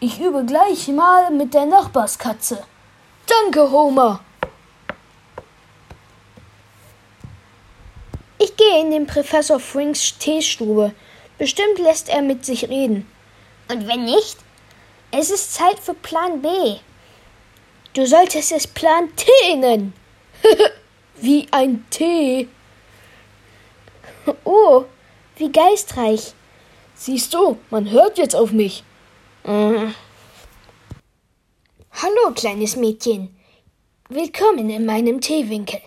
Ich 0.00 0.18
übe 0.18 0.44
gleich 0.46 0.88
mal 0.88 1.30
mit 1.30 1.52
der 1.52 1.66
Nachbarskatze. 1.66 2.64
Danke, 3.26 3.70
Homer. 3.70 4.20
Ich 8.38 8.56
gehe 8.56 8.80
in 8.80 8.90
den 8.90 9.06
Professor 9.06 9.60
Franks 9.60 10.16
Teestube. 10.16 10.94
Bestimmt 11.36 11.78
lässt 11.78 12.08
er 12.08 12.22
mit 12.22 12.42
sich 12.46 12.70
reden. 12.70 13.06
Und 13.70 13.86
wenn 13.86 14.06
nicht? 14.06 14.38
Es 15.10 15.28
ist 15.30 15.54
Zeit 15.54 15.78
für 15.78 15.94
Plan 15.94 16.40
B. 16.40 16.48
Du 17.92 18.06
solltest 18.06 18.52
es 18.52 18.66
Plan 18.66 19.14
T 19.14 19.56
nennen. 19.56 19.92
wie 21.20 21.46
ein 21.50 21.84
Tee. 21.90 22.48
Oh, 24.44 24.84
wie 25.36 25.50
geistreich. 25.50 26.34
Siehst 26.94 27.32
du, 27.32 27.58
man 27.70 27.90
hört 27.90 28.18
jetzt 28.18 28.36
auf 28.36 28.52
mich. 28.52 28.84
Mhm. 29.44 29.94
Hallo, 31.92 32.34
kleines 32.34 32.76
Mädchen. 32.76 33.34
Willkommen 34.10 34.68
in 34.68 34.84
meinem 34.84 35.22
Teewinkel. 35.22 35.80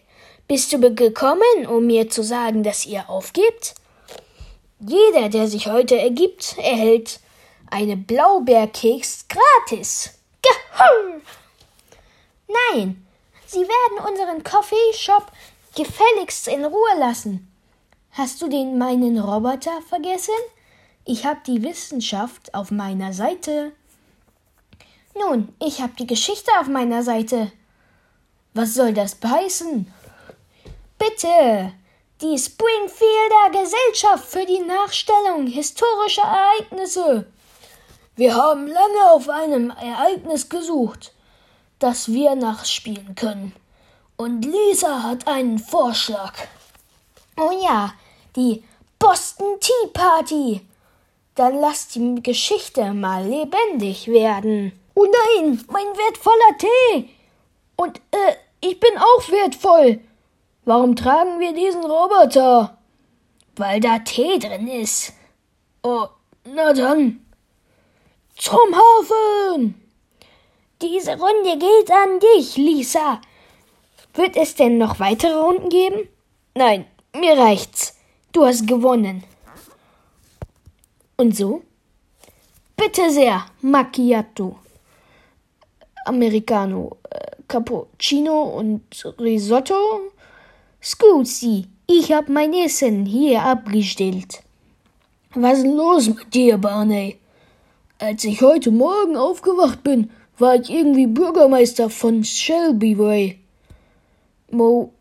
Bist 0.48 0.74
du 0.74 0.80
gekommen, 0.96 1.68
um 1.68 1.86
mir 1.86 2.10
zu 2.10 2.24
sagen, 2.24 2.64
dass 2.64 2.88
ihr 2.88 3.10
aufgebt? 3.10 3.76
Jeder, 4.80 5.30
der 5.30 5.48
sich 5.48 5.68
heute 5.68 6.00
ergibt, 6.00 6.58
erhält 6.58 7.20
eine 7.70 7.96
Blaubeerkeks 7.96 9.28
gratis. 9.28 10.20
Gehull! 10.42 11.22
Nein, 12.48 13.06
Sie 13.52 13.68
werden 13.68 14.10
unseren 14.10 14.46
Coffeeshop 14.46 15.30
gefälligst 15.76 16.48
in 16.48 16.64
Ruhe 16.64 16.98
lassen. 16.98 17.52
Hast 18.12 18.42
du 18.42 18.48
den 18.48 18.78
meinen 18.78 19.20
Roboter 19.20 19.82
vergessen? 19.90 20.40
Ich 21.04 21.26
habe 21.26 21.42
die 21.46 21.62
Wissenschaft 21.62 22.54
auf 22.54 22.72
meiner 22.72 23.12
Seite. 23.12 23.74
Nun, 25.20 25.54
ich 25.60 25.82
habe 25.82 25.92
die 26.00 26.08
Geschichte 26.08 26.50
auf 26.62 26.68
meiner 26.68 27.04
Seite. 27.04 27.52
Was 28.54 28.74
soll 28.74 28.94
das 28.94 29.18
heißen? 29.22 29.94
Bitte, 30.98 31.74
die 32.22 32.38
Springfielder 32.38 33.50
Gesellschaft 33.52 34.30
für 34.30 34.46
die 34.46 34.62
Nachstellung 34.62 35.46
historischer 35.48 36.22
Ereignisse. 36.22 37.26
Wir 38.16 38.34
haben 38.34 38.68
lange 38.68 39.12
auf 39.12 39.28
einem 39.28 39.72
Ereignis 39.72 40.48
gesucht 40.48 41.12
das 41.82 42.14
wir 42.14 42.36
nachspielen 42.36 43.16
können. 43.16 43.54
Und 44.16 44.46
Lisa 44.46 45.04
hat 45.04 45.28
einen 45.28 45.60
Vorschlag. 45.60 46.34
Oh 47.38 47.52
ja, 47.64 47.94
die 48.36 48.64
Boston 49.00 49.60
Tea 49.60 49.88
Party. 49.92 50.62
Dann 51.34 51.60
lass 51.60 51.88
die 51.88 52.22
Geschichte 52.22 52.94
mal 52.94 53.26
lebendig 53.26 54.08
werden. 54.08 54.74
Oh 54.94 55.06
nein, 55.06 55.64
mein 55.70 55.86
wertvoller 55.86 56.58
Tee. 56.60 57.10
Und 57.78 57.98
äh, 58.12 58.36
ich 58.60 58.80
bin 58.80 58.98
auch 58.98 59.30
wertvoll. 59.30 60.02
Warum 60.66 60.96
tragen 60.96 61.40
wir 61.40 61.54
diesen 61.54 61.84
Roboter? 61.84 62.78
Weil 63.56 63.80
da 63.80 63.98
Tee 64.00 64.38
drin 64.38 64.68
ist. 64.68 65.14
Oh, 65.82 66.06
na 66.44 66.74
dann. 66.74 67.26
Zum 68.38 68.76
Hafen! 68.76 69.81
Diese 70.82 71.12
Runde 71.12 71.58
geht 71.60 71.92
an 71.92 72.20
dich, 72.20 72.58
Lisa. 72.58 73.22
Wird 74.16 74.36
es 74.36 74.56
denn 74.56 74.80
noch 74.80 75.00
weitere 75.00 75.34
Runden 75.34 75.70
geben? 75.70 76.10
Nein, 76.56 76.86
mir 77.16 77.38
reicht's. 77.38 77.96
Du 78.32 78.46
hast 78.46 78.66
gewonnen. 78.66 79.24
Und 81.18 81.38
so? 81.38 81.62
Bitte 82.76 83.12
sehr, 83.12 83.46
Macchiato. 83.62 84.58
Americano, 86.06 86.98
äh, 87.12 87.20
Cappuccino 87.48 88.42
und 88.42 88.82
Risotto? 89.20 90.12
Scusi, 90.82 91.68
ich 91.86 92.12
hab 92.12 92.28
mein 92.28 92.54
Essen 92.54 93.06
hier 93.06 93.44
abgestellt. 93.44 94.42
Was 95.36 95.60
ist 95.60 95.68
los 95.68 96.08
mit 96.08 96.34
dir, 96.34 96.58
Barney? 96.58 97.20
Als 98.00 98.24
ich 98.24 98.42
heute 98.42 98.72
Morgen 98.72 99.16
aufgewacht 99.16 99.84
bin, 99.84 100.10
war 100.42 100.56
ich 100.56 100.70
irgendwie 100.70 101.08
Bürgermeister 101.08 101.90
von 101.90 102.24
Shelby 102.24 102.98
Way. 102.98 103.40
Mo, 104.50 104.92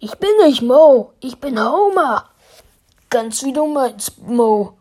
ich 0.00 0.14
bin 0.16 0.30
nicht 0.44 0.60
Mo, 0.62 1.12
ich 1.20 1.38
bin 1.38 1.58
Homer. 1.58 2.28
Ganz 3.08 3.44
wie 3.44 3.52
du 3.52 3.66
meinst, 3.66 4.18
Mo. 4.26 4.72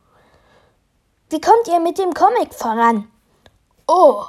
Wie 1.30 1.40
kommt 1.40 1.68
ihr 1.68 1.80
mit 1.80 2.00
dem 2.00 2.14
Comic 2.14 2.54
voran? 2.54 3.08
Oh, 3.88 4.24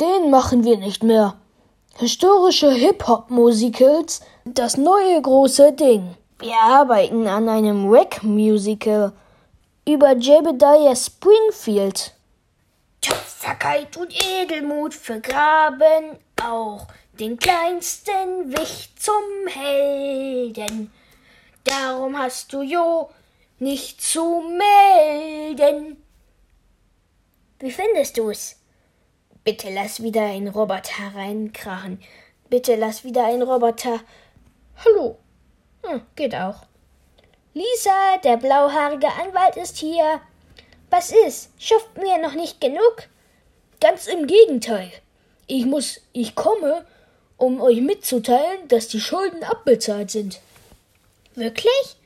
den 0.00 0.30
machen 0.30 0.64
wir 0.64 0.78
nicht 0.78 1.02
mehr. 1.02 1.36
Historische 1.96 2.72
Hip-Hop-Musicals, 2.72 4.20
das 4.44 4.76
neue 4.76 5.22
große 5.22 5.72
Ding. 5.72 6.16
Wir 6.40 6.60
arbeiten 6.60 7.28
an 7.28 7.48
einem 7.48 7.88
Wack-Musical 7.88 9.12
über 9.86 10.16
Jebediah 10.16 10.96
Springfield. 10.96 12.13
Tapferkeit 13.04 13.98
und 13.98 14.14
Edelmut 14.14 14.94
vergraben 14.94 16.18
auch 16.42 16.86
den 17.12 17.36
kleinsten 17.36 18.50
Wicht 18.50 19.02
zum 19.02 19.46
Helden. 19.46 20.90
Darum 21.64 22.18
hast 22.18 22.52
du 22.54 22.62
Jo 22.62 23.10
nicht 23.58 24.00
zu 24.00 24.42
melden. 24.58 26.02
Wie 27.58 27.70
findest 27.70 28.16
du's? 28.16 28.56
Bitte 29.44 29.68
lass 29.70 30.02
wieder 30.02 30.22
ein 30.22 30.48
Roboter 30.48 31.14
reinkrachen. 31.14 32.02
Bitte 32.48 32.76
lass 32.76 33.04
wieder 33.04 33.26
ein 33.26 33.42
Roboter. 33.42 34.00
Hallo. 34.82 35.18
Hm, 35.82 36.00
geht 36.16 36.34
auch. 36.34 36.62
Lisa, 37.52 38.16
der 38.24 38.38
blauhaarige 38.38 39.08
Anwalt 39.08 39.56
ist 39.56 39.76
hier. 39.76 40.22
Was 40.96 41.10
ist? 41.10 41.50
Schuften 41.58 42.04
wir 42.04 42.18
noch 42.18 42.34
nicht 42.34 42.60
genug? 42.60 43.08
Ganz 43.80 44.06
im 44.06 44.28
Gegenteil. 44.28 44.92
Ich 45.48 45.66
muss, 45.66 46.00
ich 46.12 46.36
komme, 46.36 46.86
um 47.36 47.60
euch 47.60 47.80
mitzuteilen, 47.80 48.68
dass 48.68 48.86
die 48.86 49.00
Schulden 49.00 49.42
abbezahlt 49.42 50.12
sind. 50.12 50.40
Wirklich? 51.34 51.96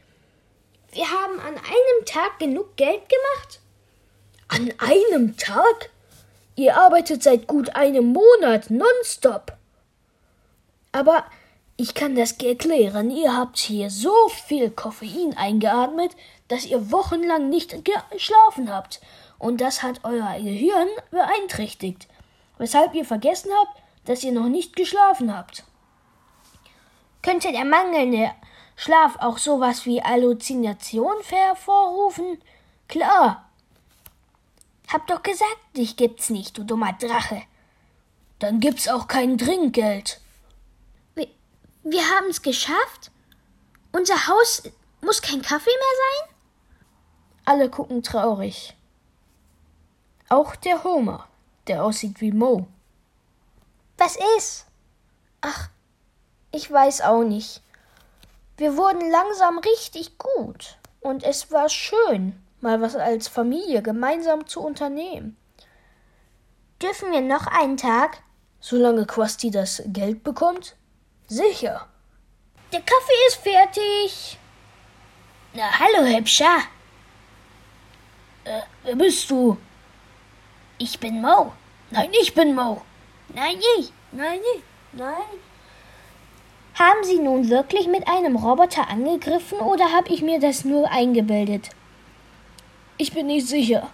Wir 0.92 1.05
haben 1.05 1.38
an 1.38 1.57
einem 1.57 2.07
Tag 2.07 2.38
genug 2.38 2.77
Geld 2.77 3.03
gemacht? 3.11 3.61
An 4.48 4.72
einem 4.79 5.37
Tag? 5.37 5.90
Ihr 6.57 6.74
arbeitet 6.74 7.22
seit 7.22 7.46
gut 7.46 7.77
einem 7.77 8.14
Monat 8.14 8.70
nonstop. 8.70 9.53
Aber 10.92 11.27
ich 11.77 11.92
kann 11.92 12.16
das 12.16 12.33
erklären. 12.33 13.11
Ihr 13.11 13.37
habt 13.37 13.59
hier 13.59 13.90
so 13.90 14.14
viel 14.46 14.70
Koffein 14.70 15.37
eingeatmet, 15.37 16.12
dass 16.48 16.64
ihr 16.64 16.90
wochenlang 16.90 17.48
nicht 17.48 17.76
geschlafen 17.84 18.72
habt. 18.72 19.00
Und 19.38 19.61
das 19.61 19.82
hat 19.82 20.00
euer 20.04 20.34
Gehirn 20.38 20.88
beeinträchtigt, 21.11 22.08
weshalb 22.56 22.94
ihr 22.94 23.04
vergessen 23.04 23.50
habt, 23.61 23.80
dass 24.06 24.24
ihr 24.24 24.32
noch 24.32 24.48
nicht 24.48 24.74
geschlafen 24.74 25.37
habt. 25.37 25.64
Könnte 27.22 27.52
der 27.52 27.64
mangelnde 27.64 28.32
Schlaf 28.76 29.16
auch 29.20 29.38
sowas 29.38 29.87
wie 29.87 30.02
Halluzination 30.02 31.16
hervorrufen? 31.28 32.40
Klar. 32.88 33.48
Hab 34.90 35.06
doch 35.06 35.22
gesagt, 35.22 35.58
dich 35.76 35.96
gibt's 35.96 36.30
nicht, 36.30 36.56
du 36.56 36.64
dummer 36.64 36.94
Drache. 36.94 37.42
Dann 38.38 38.61
gibt's 38.61 38.88
auch 38.88 39.06
kein 39.06 39.37
Trinkgeld. 39.37 40.20
Wir, 41.14 41.28
wir 41.82 42.02
haben's 42.08 42.40
geschafft? 42.40 43.11
Unser 43.92 44.28
Haus 44.28 44.62
muss 45.02 45.20
kein 45.20 45.42
Kaffee 45.42 45.70
mehr 45.70 46.26
sein? 46.26 46.38
Alle 47.48 47.70
gucken 47.70 48.02
traurig. 48.02 48.76
Auch 50.28 50.54
der 50.54 50.84
Homer, 50.84 51.26
der 51.66 51.82
aussieht 51.82 52.20
wie 52.20 52.30
Mo. 52.30 52.66
Was 53.96 54.18
ist? 54.37 54.66
Ach, 55.40 55.70
ich 56.52 56.70
weiß 56.70 57.00
auch 57.00 57.22
nicht. 57.22 57.62
Wir 58.58 58.76
wurden 58.76 59.11
langsam 59.11 59.56
richtig 59.61 60.18
gut 60.18 60.76
und 61.00 61.22
es 61.22 61.50
war 61.50 61.70
schön, 61.70 62.38
mal 62.61 62.82
was 62.82 62.94
als 62.96 63.28
Familie 63.28 63.80
gemeinsam 63.80 64.46
zu 64.46 64.61
unternehmen. 64.61 65.38
Dürfen 66.82 67.12
wir 67.12 67.22
noch 67.22 67.46
einen 67.46 67.78
Tag? 67.78 68.18
Solange 68.61 69.06
Quasti 69.06 69.50
das 69.50 69.82
Geld 69.87 70.22
bekommt? 70.22 70.76
Sicher. 71.28 71.88
Der 72.74 72.80
Kaffee 72.80 73.26
ist 73.28 73.37
fertig. 73.37 74.38
Na, 75.54 75.78
hallo, 75.78 76.14
Hübscher. 76.14 76.58
Äh, 78.44 78.61
wer 78.85 78.96
bist 78.96 79.31
du? 79.31 79.57
Ich 80.79 80.98
bin 80.98 81.20
Mo. 81.20 81.53
Nein, 81.90 82.11
ich 82.20 82.35
bin 82.35 82.55
Mo. 82.55 82.83
Nein, 83.35 83.59
ich. 83.79 83.92
Nein, 84.12 84.40
ich. 84.55 84.62
Nein. 84.92 85.14
Haben 86.74 87.03
Sie 87.03 87.18
nun 87.18 87.51
wirklich 87.51 87.88
mit 87.88 88.07
einem 88.07 88.37
Roboter 88.37 88.88
angegriffen 88.88 89.59
oder 89.59 89.92
habe 89.92 90.09
ich 90.11 90.22
mir 90.22 90.38
das 90.38 90.64
nur 90.64 90.90
eingebildet? 90.90 91.70
Ich 92.98 93.12
bin 93.12 93.27
nicht 93.27 93.48
sicher. 93.48 93.90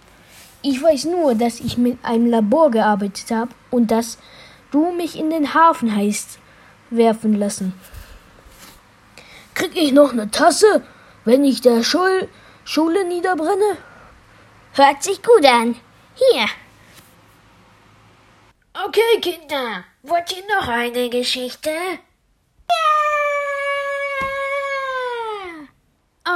Ich 0.61 0.81
weiß 0.81 1.05
nur, 1.05 1.35
dass 1.35 1.59
ich 1.59 1.77
mit 1.77 2.03
einem 2.03 2.27
Labor 2.27 2.71
gearbeitet 2.71 3.31
habe 3.31 3.51
und 3.71 3.91
dass 3.91 4.17
du 4.71 4.91
mich 4.91 5.17
in 5.17 5.29
den 5.29 5.53
Hafen 5.53 5.95
heißt 5.95 6.39
werfen 6.89 7.33
lassen. 7.33 7.73
Krieg 9.53 9.75
ich 9.75 9.91
noch 9.91 10.11
eine 10.11 10.29
Tasse, 10.29 10.83
wenn 11.23 11.43
ich 11.43 11.61
der 11.61 11.83
Schul 11.83 12.27
Schule 12.63 13.07
niederbrenne? 13.07 13.77
Hört 14.75 15.01
sich 15.01 15.23
gut 15.23 15.43
an. 15.45 15.79
Hier. 16.15 16.49
Okay, 18.73 19.21
Kinder. 19.21 19.85
Wollt 20.03 20.35
ihr 20.35 20.43
noch 20.53 20.67
eine 20.67 21.09
Geschichte? 21.09 21.69
Ja! 21.69 21.97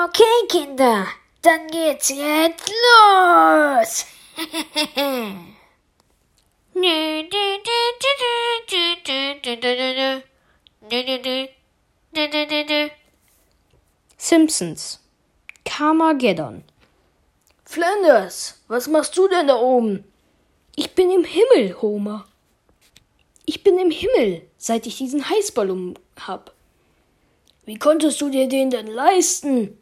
Okay, 0.06 0.48
Kinder. 0.48 1.06
Dann 1.42 1.68
geht's 1.68 2.08
jetzt 2.08 2.70
los. 2.70 4.06
Simpsons. 14.18 15.00
Carmageddon. 15.66 16.64
Flanders, 17.72 18.56
was 18.68 18.88
machst 18.88 19.16
du 19.16 19.28
denn 19.28 19.46
da 19.46 19.56
oben? 19.56 20.04
Ich 20.76 20.96
bin 20.96 21.12
im 21.12 21.24
Himmel, 21.24 21.80
Homer. 21.80 22.26
Ich 23.46 23.62
bin 23.62 23.78
im 23.78 23.92
Himmel, 23.92 24.42
seit 24.58 24.88
ich 24.88 24.98
diesen 24.98 25.30
Heißballon 25.30 25.94
hab. 26.20 26.52
Wie 27.66 27.78
konntest 27.78 28.22
du 28.22 28.32
dir 28.32 28.48
den 28.48 28.72
denn 28.72 28.88
leisten? 28.88 29.78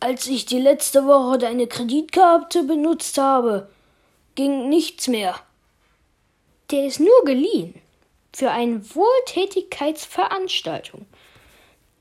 Als 0.00 0.26
ich 0.26 0.46
die 0.46 0.58
letzte 0.58 1.04
Woche 1.04 1.36
deine 1.36 1.66
Kreditkarte 1.66 2.62
benutzt 2.62 3.18
habe, 3.18 3.68
ging 4.34 4.70
nichts 4.70 5.06
mehr. 5.06 5.38
Der 6.70 6.86
ist 6.86 6.98
nur 6.98 7.26
geliehen. 7.26 7.74
Für 8.32 8.52
eine 8.52 8.82
Wohltätigkeitsveranstaltung. 8.94 11.04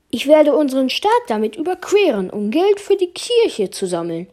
Ich 0.09 0.25
werde 0.25 0.55
unseren 0.55 0.89
Staat 0.89 1.11
damit 1.27 1.57
überqueren, 1.57 2.29
um 2.29 2.49
Geld 2.49 2.79
für 2.79 2.95
die 2.95 3.11
Kirche 3.11 3.71
zu 3.71 3.85
sammeln. 3.85 4.29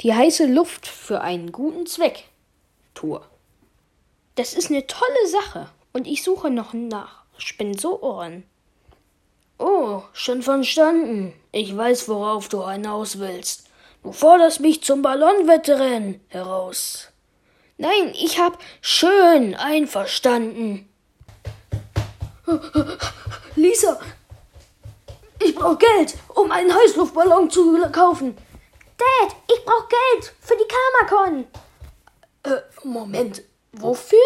Die 0.00 0.14
heiße 0.14 0.46
Luft 0.46 0.86
für 0.86 1.20
einen 1.20 1.52
guten 1.52 1.84
Zweck. 1.86 2.24
Tour. 2.94 3.22
Das 4.34 4.54
ist 4.54 4.70
eine 4.70 4.86
tolle 4.86 5.26
Sache 5.26 5.68
und 5.92 6.06
ich 6.06 6.22
suche 6.22 6.50
noch 6.50 6.72
nach 6.72 7.24
Spensoren. 7.36 8.44
Oh, 9.58 10.02
schon 10.14 10.42
verstanden. 10.42 11.34
Ich 11.52 11.76
weiß, 11.76 12.08
worauf 12.08 12.48
du 12.48 12.66
hinaus 12.66 13.18
willst. 13.18 13.68
Du 14.02 14.12
forderst 14.12 14.60
mich 14.60 14.82
zum 14.82 15.02
Ballonwettrennen 15.02 16.20
heraus. 16.28 17.08
Nein, 17.76 18.14
ich 18.14 18.38
hab 18.38 18.58
schön 18.80 19.54
einverstanden. 19.54 20.88
Lisa, 23.54 24.00
ich 25.44 25.54
brauch 25.54 25.78
Geld, 25.78 26.16
um 26.34 26.50
einen 26.50 26.74
Heißluftballon 26.74 27.50
zu 27.50 27.78
kaufen. 27.92 28.34
Dad, 29.00 29.34
ich 29.50 29.64
brauch 29.64 29.88
Geld 29.88 30.34
für 30.40 30.56
die 30.56 30.68
Karmakon. 31.08 31.46
Äh, 32.42 32.60
Moment, 32.84 33.42
wofür? 33.72 34.18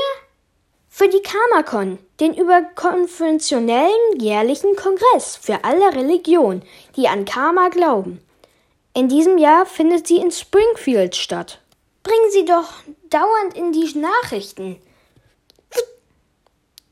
Für 0.89 1.09
die 1.09 1.23
Karmakon, 1.23 1.99
den 2.19 2.35
überkonventionellen 2.35 4.19
jährlichen 4.19 4.75
Kongress 4.75 5.37
für 5.37 5.63
alle 5.65 5.95
Religionen, 5.95 6.63
die 6.97 7.09
an 7.09 7.25
Karma 7.25 7.69
glauben. 7.69 8.21
In 8.95 9.09
diesem 9.09 9.39
Jahr 9.39 9.67
findet 9.67 10.09
sie 10.09 10.19
in 10.19 10.31
Springfield 10.31 11.15
statt. 11.17 11.61
Bringen 12.03 12.31
Sie 12.31 12.45
doch 12.45 12.73
dauernd 13.11 13.57
in 13.57 13.73
die 13.73 13.97
Nachrichten. 13.99 14.81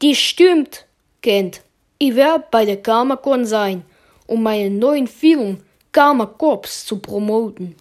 Die 0.03 0.17
stimmt, 0.17 0.87
Kind. 1.21 1.63
Ich 1.99 2.17
werde 2.17 2.45
bei 2.51 2.65
der 2.65 2.83
Karmakon 2.83 3.45
sein, 3.45 3.85
um 4.27 4.43
meine 4.43 4.71
neuen 4.71 5.07
Film 5.07 5.63
Karma 5.93 6.25
Corps 6.25 6.87
zu 6.87 7.01
promoten. 7.01 7.77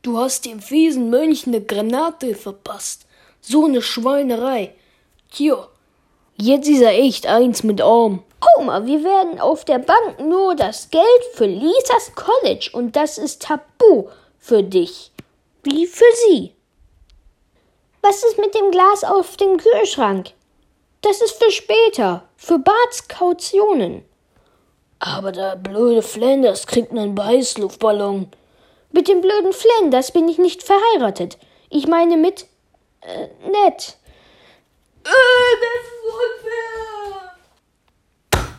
Du 0.00 0.16
hast 0.16 0.46
dem 0.46 0.62
fiesen 0.62 1.10
Mönch 1.10 1.46
eine 1.46 1.60
Granate 1.60 2.34
verpasst. 2.34 3.04
So 3.42 3.66
eine 3.66 3.82
Schweinerei. 3.82 4.74
Tja, 5.30 5.68
jetzt 6.36 6.70
ist 6.70 6.80
er 6.80 6.94
echt 6.94 7.26
eins 7.26 7.62
mit 7.62 7.82
Arm. 7.82 8.24
Homer, 8.56 8.86
wir 8.86 9.04
werden 9.04 9.38
auf 9.38 9.66
der 9.66 9.78
Bank 9.78 10.20
nur 10.20 10.56
das 10.56 10.88
Geld 10.88 11.24
für 11.34 11.44
Lisas 11.44 12.12
College 12.14 12.70
und 12.72 12.96
das 12.96 13.18
ist 13.18 13.42
tabu 13.42 14.08
für 14.38 14.62
dich. 14.62 15.12
Wie 15.64 15.86
für 15.86 16.12
sie. 16.26 16.54
Was 18.00 18.24
ist 18.24 18.38
mit 18.38 18.54
dem 18.54 18.70
Glas 18.70 19.04
auf 19.04 19.36
dem 19.36 19.58
Kühlschrank? 19.58 20.30
Das 21.02 21.20
ist 21.20 21.42
für 21.42 21.50
später, 21.50 22.26
für 22.36 22.58
Barts 22.58 23.06
Kautionen. 23.06 24.04
Aber 25.04 25.32
der 25.32 25.56
blöde 25.56 26.00
Flanders 26.00 26.68
kriegt 26.68 26.92
einen 26.92 27.16
Beißluftballon. 27.16 28.28
Mit 28.92 29.08
dem 29.08 29.20
blöden 29.20 29.52
Flanders 29.52 30.12
bin 30.12 30.28
ich 30.28 30.38
nicht 30.38 30.62
verheiratet. 30.62 31.38
Ich 31.70 31.88
meine 31.88 32.16
mit 32.16 32.46
äh, 33.00 33.26
nett. 33.50 33.96
Äh, 35.02 35.10
das 35.60 35.82
ist 35.82 36.04
unfair. 38.30 38.52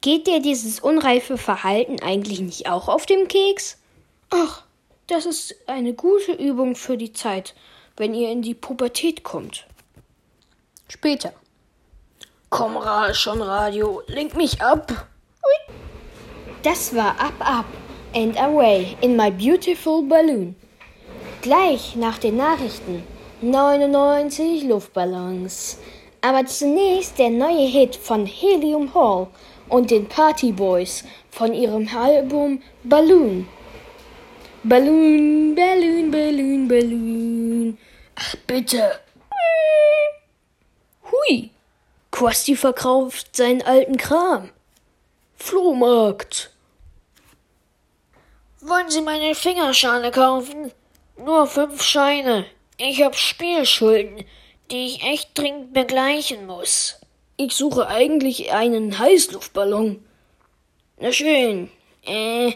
Geht 0.00 0.26
dir 0.26 0.42
dieses 0.42 0.80
unreife 0.80 1.38
Verhalten 1.38 2.02
eigentlich 2.02 2.40
nicht 2.40 2.68
auch 2.68 2.88
auf 2.88 3.06
dem 3.06 3.28
Keks? 3.28 3.78
Ach, 4.30 4.64
das 5.06 5.24
ist 5.24 5.54
eine 5.68 5.94
gute 5.94 6.32
Übung 6.32 6.74
für 6.74 6.96
die 6.96 7.12
Zeit, 7.12 7.54
wenn 7.96 8.12
ihr 8.12 8.32
in 8.32 8.42
die 8.42 8.54
Pubertät 8.54 9.22
kommt. 9.22 9.68
Später. 10.88 11.32
Komm, 12.48 12.76
schon 13.12 13.40
Radio, 13.40 14.02
lenk 14.08 14.36
mich 14.36 14.60
ab. 14.60 15.06
Das 16.62 16.94
war 16.94 17.18
Up 17.18 17.40
Up 17.40 17.64
and 18.14 18.38
Away 18.38 18.96
in 19.00 19.16
My 19.16 19.30
Beautiful 19.30 20.02
Balloon. 20.02 20.54
Gleich 21.40 21.96
nach 21.96 22.18
den 22.18 22.36
Nachrichten 22.36 23.02
99 23.40 24.64
Luftballons. 24.64 25.78
Aber 26.20 26.44
zunächst 26.44 27.18
der 27.18 27.30
neue 27.30 27.66
Hit 27.66 27.96
von 27.96 28.26
Helium 28.26 28.92
Hall 28.94 29.28
und 29.70 29.90
den 29.90 30.06
Party 30.06 30.52
Boys 30.52 31.04
von 31.30 31.54
ihrem 31.54 31.88
Album 31.96 32.60
Balloon. 32.84 33.48
Balloon, 34.62 35.54
Balloon, 35.54 36.10
Balloon, 36.10 36.68
Balloon. 36.68 37.78
Ach 38.16 38.36
bitte. 38.46 39.00
Hui. 41.10 41.48
Krusty 42.10 42.54
verkauft 42.54 43.34
seinen 43.34 43.62
alten 43.62 43.96
Kram. 43.96 44.50
Flohmarkt. 45.40 46.50
Wollen 48.60 48.90
Sie 48.90 49.00
meine 49.00 49.34
Fingerschale 49.34 50.10
kaufen? 50.10 50.70
Nur 51.16 51.46
fünf 51.46 51.82
Scheine. 51.82 52.44
Ich 52.76 53.02
hab 53.02 53.16
Spielschulden, 53.16 54.24
die 54.70 54.86
ich 54.86 55.02
echt 55.02 55.36
dringend 55.36 55.72
begleichen 55.72 56.46
muss. 56.46 57.00
Ich 57.38 57.54
suche 57.54 57.88
eigentlich 57.88 58.52
einen 58.52 58.98
Heißluftballon. 58.98 60.04
Na 60.98 61.10
schön. 61.10 61.70
Äh, 62.04 62.52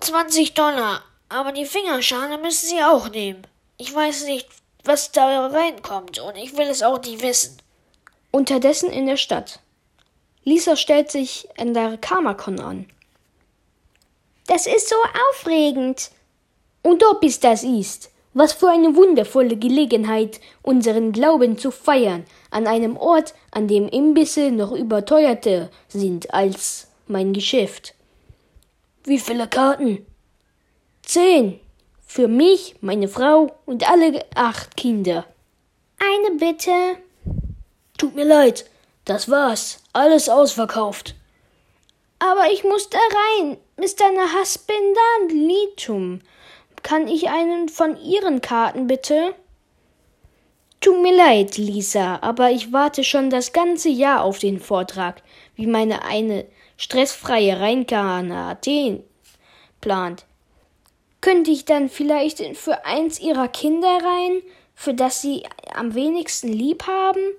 20 0.00 0.54
Dollar. 0.54 1.02
Aber 1.28 1.52
die 1.52 1.66
Fingerschale 1.66 2.38
müssen 2.38 2.66
Sie 2.66 2.82
auch 2.82 3.10
nehmen. 3.10 3.46
Ich 3.76 3.94
weiß 3.94 4.24
nicht, 4.24 4.48
was 4.84 5.12
da 5.12 5.46
reinkommt 5.48 6.18
und 6.18 6.36
ich 6.36 6.56
will 6.56 6.68
es 6.68 6.82
auch 6.82 7.00
nicht 7.02 7.22
wissen. 7.22 7.58
Unterdessen 8.30 8.90
in 8.90 9.06
der 9.06 9.18
Stadt. 9.18 9.60
Lisa 10.48 10.76
stellt 10.76 11.10
sich 11.10 11.46
an 11.58 11.74
der 11.74 11.98
Karmakon 11.98 12.58
an. 12.58 12.86
Das 14.46 14.66
ist 14.66 14.88
so 14.88 14.96
aufregend. 15.30 16.10
Und 16.82 17.04
ob 17.04 17.22
es 17.22 17.38
das 17.38 17.64
ist, 17.64 18.10
was 18.32 18.54
für 18.54 18.70
eine 18.70 18.96
wundervolle 18.96 19.58
Gelegenheit, 19.58 20.40
unseren 20.62 21.12
Glauben 21.12 21.58
zu 21.58 21.70
feiern, 21.70 22.24
an 22.50 22.66
einem 22.66 22.96
Ort, 22.96 23.34
an 23.50 23.68
dem 23.68 23.88
Imbisse 23.88 24.50
noch 24.50 24.72
überteuerter 24.72 25.68
sind 25.88 26.32
als 26.32 26.86
mein 27.06 27.34
Geschäft. 27.34 27.94
Wie 29.04 29.18
viele 29.18 29.48
Karten? 29.48 30.06
Zehn. 31.02 31.60
Für 32.06 32.26
mich, 32.26 32.76
meine 32.80 33.08
Frau 33.08 33.54
und 33.66 33.86
alle 33.90 34.24
acht 34.34 34.78
Kinder. 34.78 35.26
Eine 35.98 36.38
Bitte. 36.38 36.96
Tut 37.98 38.14
mir 38.14 38.24
leid, 38.24 38.64
das 39.04 39.28
war's. 39.28 39.82
Alles 39.98 40.28
ausverkauft. 40.28 41.16
Aber 42.20 42.52
ich 42.52 42.62
muss 42.62 42.88
da 42.88 42.98
rein. 42.98 43.56
Mr. 43.78 44.12
Nahaspendan 44.14 45.28
Litum. 45.28 46.20
Kann 46.84 47.08
ich 47.08 47.30
einen 47.30 47.68
von 47.68 48.00
Ihren 48.00 48.40
Karten 48.40 48.86
bitte? 48.86 49.34
Tut 50.80 51.02
mir 51.02 51.16
leid, 51.16 51.56
Lisa, 51.56 52.20
aber 52.22 52.52
ich 52.52 52.72
warte 52.72 53.02
schon 53.02 53.28
das 53.28 53.52
ganze 53.52 53.88
Jahr 53.88 54.22
auf 54.22 54.38
den 54.38 54.60
Vortrag, 54.60 55.20
wie 55.56 55.66
meine 55.66 56.04
eine 56.04 56.46
stressfreie 56.76 57.58
Reinkarnatin 57.58 59.02
plant. 59.80 60.26
Könnte 61.20 61.50
ich 61.50 61.64
dann 61.64 61.88
vielleicht 61.88 62.38
für 62.56 62.84
eins 62.84 63.18
ihrer 63.18 63.48
Kinder 63.48 63.88
rein, 63.88 64.42
für 64.76 64.94
das 64.94 65.22
sie 65.22 65.42
am 65.74 65.96
wenigsten 65.96 66.52
lieb 66.52 66.86
haben? 66.86 67.32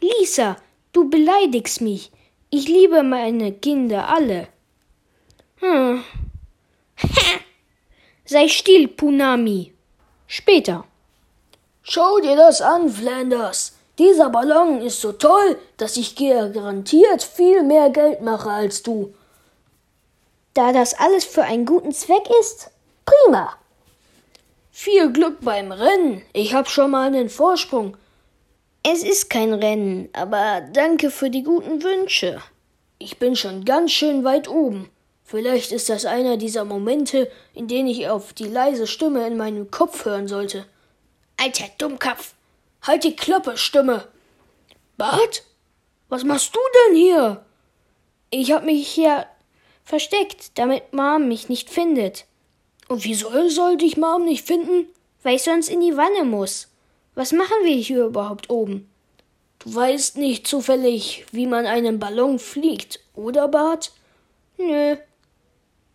Lisa, 0.00 0.56
du 0.98 1.08
beleidigst 1.08 1.80
mich. 1.80 2.10
Ich 2.50 2.66
liebe 2.66 3.04
meine 3.04 3.52
Kinder 3.52 4.08
alle. 4.08 4.48
Hm. 5.58 6.02
Sei 8.24 8.48
still, 8.48 8.88
Punami. 8.88 9.72
Später. 10.26 10.84
Schau 11.82 12.18
dir 12.18 12.36
das 12.36 12.60
an, 12.60 12.88
Flanders. 12.88 13.76
Dieser 13.98 14.28
Ballon 14.30 14.80
ist 14.80 15.00
so 15.00 15.12
toll, 15.12 15.58
dass 15.76 15.96
ich 15.96 16.16
garantiert 16.16 17.22
viel 17.22 17.62
mehr 17.62 17.90
Geld 17.90 18.20
mache 18.20 18.50
als 18.50 18.82
du. 18.82 19.14
Da 20.54 20.72
das 20.72 20.94
alles 20.94 21.24
für 21.24 21.44
einen 21.44 21.64
guten 21.64 21.92
Zweck 21.92 22.28
ist? 22.40 22.70
Prima. 23.04 23.56
Viel 24.72 25.12
Glück 25.12 25.38
beim 25.40 25.70
Rennen. 25.70 26.22
Ich 26.32 26.54
hab 26.54 26.68
schon 26.68 26.90
mal 26.90 27.06
einen 27.06 27.30
Vorsprung. 27.30 27.96
Es 28.90 29.02
ist 29.02 29.28
kein 29.28 29.52
Rennen, 29.52 30.08
aber 30.14 30.62
danke 30.72 31.10
für 31.10 31.28
die 31.28 31.42
guten 31.42 31.82
Wünsche. 31.82 32.40
Ich 32.98 33.18
bin 33.18 33.36
schon 33.36 33.66
ganz 33.66 33.92
schön 33.92 34.24
weit 34.24 34.48
oben. 34.48 34.88
Vielleicht 35.24 35.72
ist 35.72 35.90
das 35.90 36.06
einer 36.06 36.38
dieser 36.38 36.64
Momente, 36.64 37.30
in 37.52 37.68
denen 37.68 37.88
ich 37.88 38.08
auf 38.08 38.32
die 38.32 38.48
leise 38.48 38.86
Stimme 38.86 39.26
in 39.26 39.36
meinem 39.36 39.70
Kopf 39.70 40.06
hören 40.06 40.26
sollte. 40.26 40.64
Alter 41.36 41.66
Dummkopf! 41.76 42.32
Halt 42.80 43.04
die 43.04 43.14
Klappe, 43.14 43.58
Stimme! 43.58 44.08
Bart? 44.96 45.42
Was 46.08 46.24
machst 46.24 46.56
du 46.56 46.60
denn 46.88 46.96
hier? 46.96 47.44
Ich 48.30 48.52
hab 48.52 48.64
mich 48.64 48.88
hier 48.88 49.26
versteckt, 49.84 50.56
damit 50.56 50.94
Mom 50.94 51.28
mich 51.28 51.50
nicht 51.50 51.68
findet. 51.68 52.24
Und 52.88 53.04
wieso 53.04 53.50
soll 53.50 53.76
dich 53.76 53.98
Mom 53.98 54.24
nicht 54.24 54.46
finden? 54.46 54.86
Weil 55.22 55.36
ich 55.36 55.42
sonst 55.42 55.68
in 55.68 55.82
die 55.82 55.98
Wanne 55.98 56.24
muss. 56.24 56.68
Was 57.18 57.32
machen 57.32 57.64
wir 57.64 57.74
hier 57.74 58.04
überhaupt 58.04 58.48
oben? 58.48 58.88
Du 59.58 59.74
weißt 59.74 60.18
nicht 60.18 60.46
zufällig, 60.46 61.26
wie 61.32 61.48
man 61.48 61.66
einen 61.66 61.98
Ballon 61.98 62.38
fliegt, 62.38 63.00
oder 63.16 63.48
Bart? 63.48 63.90
Nö. 64.56 64.96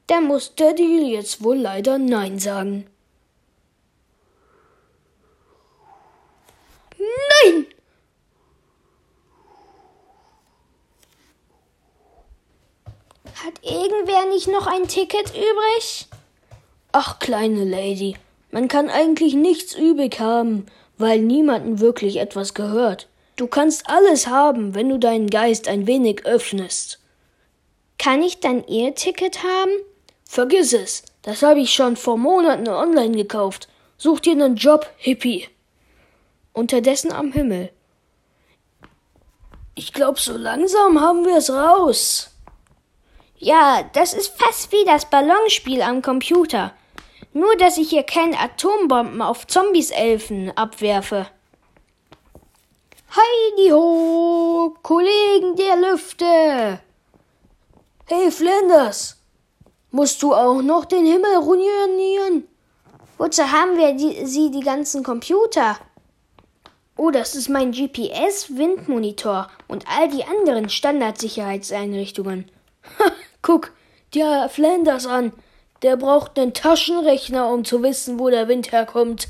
Da 0.07 0.19
muss 0.19 0.53
Daddy 0.55 1.13
jetzt 1.13 1.41
wohl 1.41 1.55
leider 1.55 1.97
Nein 1.97 2.39
sagen. 2.39 2.87
Nein! 6.97 7.67
Hat 13.35 13.53
irgendwer 13.61 14.25
nicht 14.25 14.49
noch 14.49 14.67
ein 14.67 14.89
Ticket 14.89 15.29
übrig? 15.29 16.05
Ach, 16.91 17.17
kleine 17.19 17.63
Lady, 17.63 18.17
man 18.53 18.67
kann 18.67 18.87
eigentlich 18.87 19.33
nichts 19.33 19.73
übrig 19.73 20.19
haben, 20.19 20.67
weil 20.99 21.19
niemanden 21.19 21.79
wirklich 21.79 22.17
etwas 22.17 22.53
gehört. 22.53 23.07
Du 23.35 23.47
kannst 23.47 23.89
alles 23.89 24.27
haben, 24.27 24.75
wenn 24.75 24.89
du 24.89 24.99
deinen 24.99 25.27
Geist 25.27 25.67
ein 25.67 25.87
wenig 25.87 26.27
öffnest. 26.27 26.99
Kann 27.97 28.21
ich 28.21 28.41
dann 28.41 28.63
ihr 28.67 28.93
Ticket 28.93 29.41
haben? 29.41 29.71
Vergiss 30.23 30.71
es, 30.71 31.03
das 31.23 31.41
habe 31.41 31.61
ich 31.61 31.73
schon 31.73 31.95
vor 31.95 32.17
Monaten 32.17 32.67
online 32.67 33.17
gekauft. 33.17 33.69
Such 33.97 34.19
dir 34.19 34.33
einen 34.33 34.55
Job, 34.55 34.87
Hippie. 34.97 35.47
Unterdessen 36.53 37.11
am 37.11 37.31
Himmel. 37.31 37.71
Ich 39.73 39.93
glaub, 39.93 40.19
so 40.19 40.37
langsam 40.37 41.01
haben 41.01 41.25
wir 41.25 41.37
es 41.37 41.49
raus. 41.49 42.29
Ja, 43.39 43.89
das 43.93 44.13
ist 44.13 44.31
fast 44.39 44.71
wie 44.71 44.85
das 44.85 45.09
Ballonspiel 45.09 45.81
am 45.81 46.03
Computer. 46.03 46.71
Nur, 47.33 47.55
dass 47.57 47.77
ich 47.77 47.89
hier 47.89 48.03
keine 48.03 48.39
Atombomben 48.39 49.21
auf 49.21 49.47
Zombies-Elfen 49.47 50.55
abwerfe. 50.55 51.27
Heidi 53.09 53.71
ho, 53.71 54.75
Kollegen 54.81 55.55
der 55.55 55.75
Lüfte. 55.77 56.79
Hey 58.05 58.31
Flanders, 58.31 59.17
musst 59.91 60.21
du 60.21 60.33
auch 60.33 60.61
noch 60.61 60.85
den 60.85 61.05
Himmel 61.05 61.35
ruinieren? 61.37 62.47
Wozu 63.17 63.43
haben 63.51 63.77
wir 63.77 63.93
die, 63.93 64.25
sie 64.25 64.51
die 64.51 64.61
ganzen 64.61 65.03
Computer? 65.03 65.77
Oh, 66.95 67.09
das 67.09 67.33
ist 67.33 67.49
mein 67.49 67.71
GPS-Windmonitor 67.71 69.47
und 69.67 69.85
all 69.87 70.09
die 70.09 70.23
anderen 70.23 70.69
Standardsicherheitseinrichtungen. 70.69 72.51
Guck 73.41 73.71
dir 74.13 74.49
Flanders 74.49 75.07
an. 75.07 75.33
Der 75.83 75.97
braucht 75.97 76.39
einen 76.39 76.53
Taschenrechner, 76.53 77.49
um 77.49 77.65
zu 77.65 77.83
wissen, 77.83 78.17
wo 78.17 78.29
der 78.29 78.47
Wind 78.47 78.71
herkommt. 78.71 79.27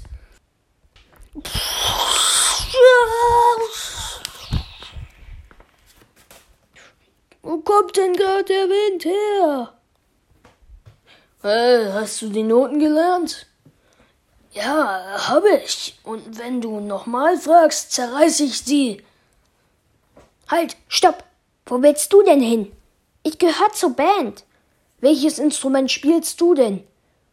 Wo 7.41 7.57
kommt 7.57 7.97
denn 7.97 8.13
gerade 8.13 8.43
der 8.43 8.69
Wind 8.69 9.05
her? 9.05 9.73
Äh, 11.43 11.91
hast 11.91 12.21
du 12.21 12.29
die 12.29 12.43
Noten 12.43 12.79
gelernt? 12.79 13.47
Ja, 14.51 15.27
habe 15.27 15.59
ich. 15.65 15.99
Und 16.03 16.37
wenn 16.37 16.61
du 16.61 16.79
nochmal 16.79 17.35
fragst, 17.37 17.91
zerreiß 17.93 18.41
ich 18.41 18.61
sie. 18.61 19.03
Halt, 20.47 20.77
stopp. 20.87 21.23
Wo 21.65 21.81
willst 21.81 22.13
du 22.13 22.21
denn 22.21 22.41
hin? 22.41 22.71
Ich 23.23 23.39
gehöre 23.39 23.73
zur 23.73 23.95
Band. 23.95 24.43
Welches 25.03 25.37
Instrument 25.37 25.91
spielst 25.91 26.39
du 26.39 26.53
denn? 26.53 26.81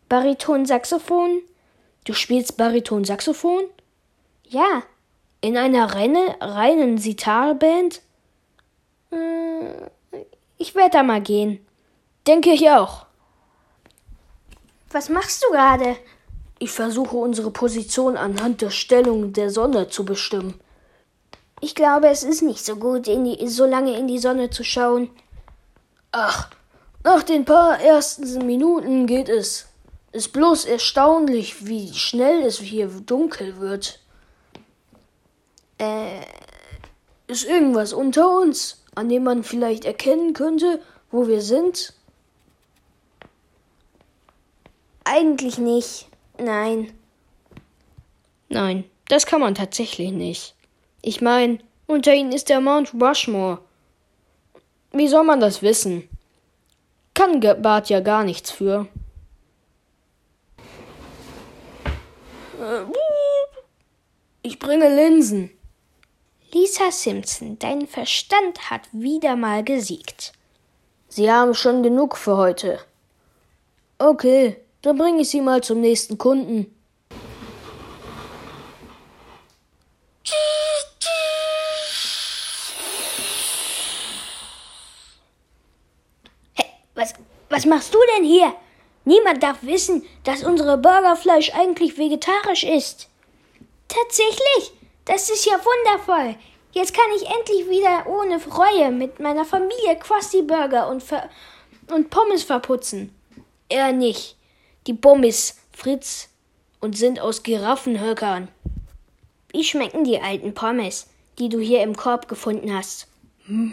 Bariton 0.08 0.66
Saxophon? 0.66 1.40
Du 2.02 2.14
spielst 2.14 2.56
Bariton 2.56 3.04
Saxophon? 3.04 3.62
Ja. 4.42 4.82
In 5.40 5.56
einer 5.56 5.94
Renne, 5.94 6.34
reinen 6.40 6.98
Sitarband? 6.98 8.02
Äh, 9.12 9.86
ich 10.58 10.74
werde 10.74 10.90
da 10.90 11.04
mal 11.04 11.20
gehen. 11.20 11.64
Denke 12.26 12.50
ich 12.50 12.68
auch. 12.68 13.06
Was 14.90 15.08
machst 15.08 15.44
du 15.44 15.52
gerade? 15.52 15.96
Ich 16.58 16.72
versuche 16.72 17.16
unsere 17.16 17.52
Position 17.52 18.16
anhand 18.16 18.62
der 18.62 18.70
Stellung 18.70 19.32
der 19.32 19.50
Sonne 19.50 19.88
zu 19.88 20.04
bestimmen. 20.04 20.58
Ich 21.60 21.76
glaube, 21.76 22.08
es 22.08 22.24
ist 22.24 22.42
nicht 22.42 22.64
so 22.64 22.74
gut, 22.74 23.06
die, 23.06 23.46
so 23.46 23.64
lange 23.64 23.96
in 23.96 24.08
die 24.08 24.18
Sonne 24.18 24.50
zu 24.50 24.64
schauen. 24.64 25.08
Ach, 26.10 26.50
nach 27.02 27.22
den 27.22 27.44
paar 27.44 27.80
ersten 27.80 28.46
Minuten 28.46 29.06
geht 29.06 29.28
es. 29.28 29.66
Ist 30.12 30.32
bloß 30.32 30.64
erstaunlich, 30.64 31.66
wie 31.66 31.94
schnell 31.94 32.42
es 32.42 32.58
hier 32.58 32.88
dunkel 32.88 33.60
wird. 33.60 34.00
Äh, 35.78 36.20
ist 37.28 37.44
irgendwas 37.44 37.92
unter 37.92 38.38
uns, 38.40 38.82
an 38.94 39.08
dem 39.08 39.22
man 39.24 39.44
vielleicht 39.44 39.84
erkennen 39.84 40.32
könnte, 40.34 40.82
wo 41.10 41.28
wir 41.28 41.40
sind? 41.40 41.94
Eigentlich 45.04 45.58
nicht. 45.58 46.08
Nein. 46.38 46.92
Nein, 48.48 48.84
das 49.08 49.26
kann 49.26 49.40
man 49.40 49.54
tatsächlich 49.54 50.10
nicht. 50.10 50.54
Ich 51.02 51.20
meine, 51.20 51.58
unter 51.86 52.12
ihnen 52.12 52.32
ist 52.32 52.48
der 52.48 52.60
Mount 52.60 52.92
Rushmore. 52.94 53.58
Wie 54.92 55.08
soll 55.08 55.24
man 55.24 55.40
das 55.40 55.62
wissen? 55.62 56.08
Kann 57.20 57.40
Bart 57.60 57.90
ja 57.90 58.00
gar 58.00 58.24
nichts 58.24 58.50
für. 58.50 58.86
Ich 64.40 64.58
bringe 64.58 64.88
Linsen. 64.88 65.50
Lisa 66.52 66.90
Simpson, 66.90 67.58
dein 67.58 67.86
Verstand 67.86 68.70
hat 68.70 68.82
wieder 68.92 69.36
mal 69.36 69.62
gesiegt. 69.62 70.32
Sie 71.08 71.30
haben 71.30 71.54
schon 71.54 71.82
genug 71.82 72.16
für 72.16 72.38
heute. 72.38 72.80
Okay, 73.98 74.56
dann 74.82 74.96
bringe 74.96 75.20
ich 75.20 75.28
Sie 75.28 75.42
mal 75.42 75.62
zum 75.62 75.80
nächsten 75.80 76.16
Kunden. 76.16 76.74
Hey, 86.54 86.66
was, 86.94 87.14
was 87.48 87.59
machst 87.70 87.94
du 87.94 87.98
denn 88.14 88.24
hier? 88.24 88.54
Niemand 89.06 89.42
darf 89.42 89.62
wissen, 89.62 90.04
dass 90.24 90.44
unsere 90.44 90.76
Burgerfleisch 90.76 91.54
eigentlich 91.54 91.96
vegetarisch 91.96 92.64
ist. 92.64 93.08
Tatsächlich, 93.88 94.72
das 95.06 95.30
ist 95.30 95.46
ja 95.46 95.54
wundervoll. 95.54 96.36
Jetzt 96.72 96.92
kann 96.92 97.10
ich 97.16 97.26
endlich 97.26 97.68
wieder 97.70 98.06
ohne 98.06 98.38
Reue 98.44 98.90
mit 98.90 99.18
meiner 99.18 99.44
Familie 99.44 99.96
Krusty 99.98 100.42
Burger 100.42 100.88
und, 100.88 101.02
Ver 101.02 101.30
und 101.90 102.10
Pommes 102.10 102.42
verputzen. 102.42 103.14
Er 103.68 103.92
nicht. 103.92 104.36
Die 104.86 104.94
Pommes, 104.94 105.56
Fritz, 105.72 106.28
und 106.80 106.96
sind 106.96 107.20
aus 107.20 107.42
Giraffenhöckern. 107.42 108.48
Wie 109.52 109.64
schmecken 109.64 110.04
die 110.04 110.20
alten 110.20 110.54
Pommes, 110.54 111.08
die 111.38 111.48
du 111.48 111.58
hier 111.58 111.82
im 111.82 111.96
Korb 111.96 112.28
gefunden 112.28 112.72
hast? 112.72 113.08
Hm, 113.46 113.72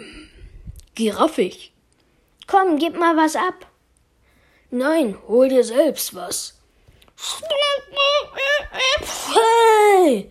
giraffig. 0.96 1.72
Komm, 2.48 2.80
gib 2.80 2.98
mal 2.98 3.16
was 3.16 3.36
ab. 3.36 3.68
Nein, 4.70 5.18
hol 5.28 5.48
dir 5.48 5.64
selbst 5.64 6.14
was. 6.14 6.54
Hey! 9.34 10.30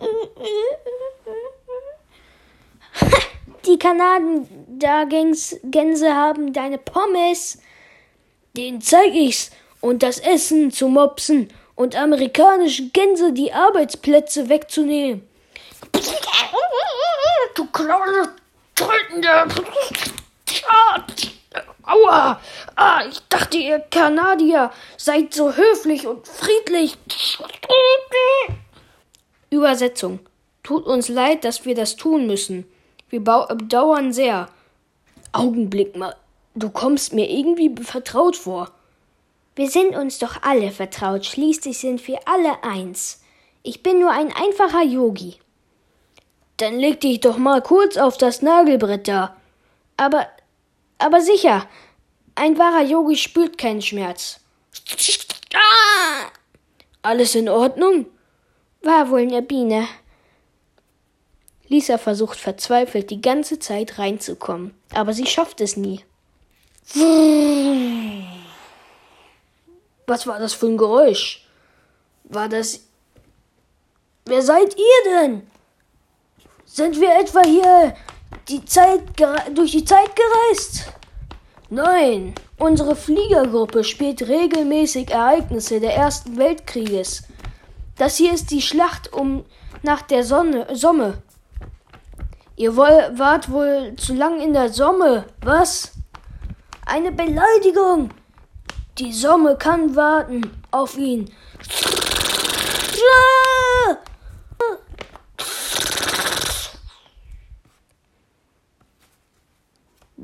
Die 3.66 3.78
Kanadengänse 3.78 6.14
haben 6.14 6.52
deine 6.52 6.78
Pommes. 6.78 7.58
Den 8.56 8.80
zeig 8.80 9.12
ich's. 9.14 9.50
Und 9.80 10.04
das 10.04 10.20
Essen 10.20 10.70
zu 10.70 10.86
mopsen 10.88 11.52
und 11.74 11.96
amerikanische 11.96 12.88
Gänse 12.90 13.32
die 13.32 13.52
Arbeitsplätze 13.52 14.48
wegzunehmen. 14.48 15.28
Du 17.54 17.66
kleine 17.66 18.34
tötende. 18.76 19.48
Aua! 21.84 22.40
Ah, 22.76 23.04
ich 23.08 23.20
dachte, 23.28 23.56
ihr 23.56 23.80
Kanadier 23.80 24.70
seid 24.96 25.34
so 25.34 25.52
höflich 25.52 26.06
und 26.06 26.26
friedlich. 26.26 26.96
Übersetzung. 29.50 30.20
Tut 30.62 30.86
uns 30.86 31.08
leid, 31.08 31.44
dass 31.44 31.64
wir 31.64 31.74
das 31.74 31.96
tun 31.96 32.26
müssen. 32.26 32.66
Wir 33.10 33.20
bedauern 33.20 34.12
sehr. 34.12 34.48
Augenblick 35.32 35.96
mal. 35.96 36.14
Du 36.54 36.70
kommst 36.70 37.12
mir 37.12 37.28
irgendwie 37.28 37.74
vertraut 37.82 38.36
vor. 38.36 38.70
Wir 39.54 39.68
sind 39.68 39.94
uns 39.96 40.18
doch 40.18 40.42
alle 40.42 40.70
vertraut. 40.70 41.26
Schließlich 41.26 41.78
sind 41.78 42.06
wir 42.06 42.20
alle 42.26 42.62
eins. 42.62 43.22
Ich 43.62 43.82
bin 43.82 44.00
nur 44.00 44.10
ein 44.10 44.32
einfacher 44.32 44.82
Yogi. 44.82 45.36
Dann 46.56 46.78
leg 46.78 47.00
dich 47.00 47.20
doch 47.20 47.38
mal 47.38 47.60
kurz 47.60 47.96
auf 47.96 48.16
das 48.16 48.40
Nagelbrett 48.40 49.08
da. 49.08 49.36
Aber, 49.96 50.26
aber 51.02 51.20
sicher, 51.20 51.68
ein 52.34 52.58
wahrer 52.58 52.82
Yogi 52.82 53.16
spürt 53.16 53.58
keinen 53.58 53.82
Schmerz. 53.82 54.40
Alles 57.02 57.34
in 57.34 57.48
Ordnung? 57.48 58.06
War 58.82 59.10
wohl 59.10 59.26
ne 59.26 59.42
Biene. 59.42 59.86
Lisa 61.68 61.98
versucht 61.98 62.38
verzweifelt 62.38 63.10
die 63.10 63.20
ganze 63.20 63.58
Zeit 63.58 63.98
reinzukommen, 63.98 64.74
aber 64.92 65.12
sie 65.12 65.26
schafft 65.26 65.60
es 65.60 65.76
nie. 65.76 66.04
Was 70.06 70.26
war 70.26 70.38
das 70.38 70.52
für 70.52 70.66
ein 70.66 70.76
Geräusch? 70.76 71.46
War 72.24 72.48
das. 72.48 72.80
Wer 74.26 74.42
seid 74.42 74.76
ihr 74.76 75.10
denn? 75.12 75.50
Sind 76.64 77.00
wir 77.00 77.18
etwa 77.18 77.42
hier 77.44 77.94
die 78.48 78.64
Zeit 78.64 79.00
durch 79.54 79.72
die 79.72 79.84
Zeit 79.84 80.10
gereist? 80.16 80.92
Nein, 81.70 82.34
unsere 82.58 82.94
Fliegergruppe 82.94 83.82
spielt 83.82 84.28
regelmäßig 84.28 85.10
Ereignisse 85.10 85.80
der 85.80 85.94
Ersten 85.94 86.36
Weltkrieges. 86.36 87.22
Das 87.96 88.16
hier 88.16 88.34
ist 88.34 88.50
die 88.50 88.62
Schlacht 88.62 89.12
um 89.12 89.44
nach 89.82 90.02
der 90.02 90.24
Sonne, 90.24 90.66
Somme. 90.74 91.22
Ihr 92.56 92.76
wart 92.76 93.50
wohl 93.50 93.94
zu 93.96 94.14
lang 94.14 94.40
in 94.40 94.52
der 94.52 94.68
Somme, 94.68 95.24
was? 95.40 95.92
Eine 96.84 97.12
Beleidigung. 97.12 98.10
Die 98.98 99.12
Somme 99.12 99.56
kann 99.56 99.96
warten 99.96 100.50
auf 100.70 100.98
ihn. 100.98 101.30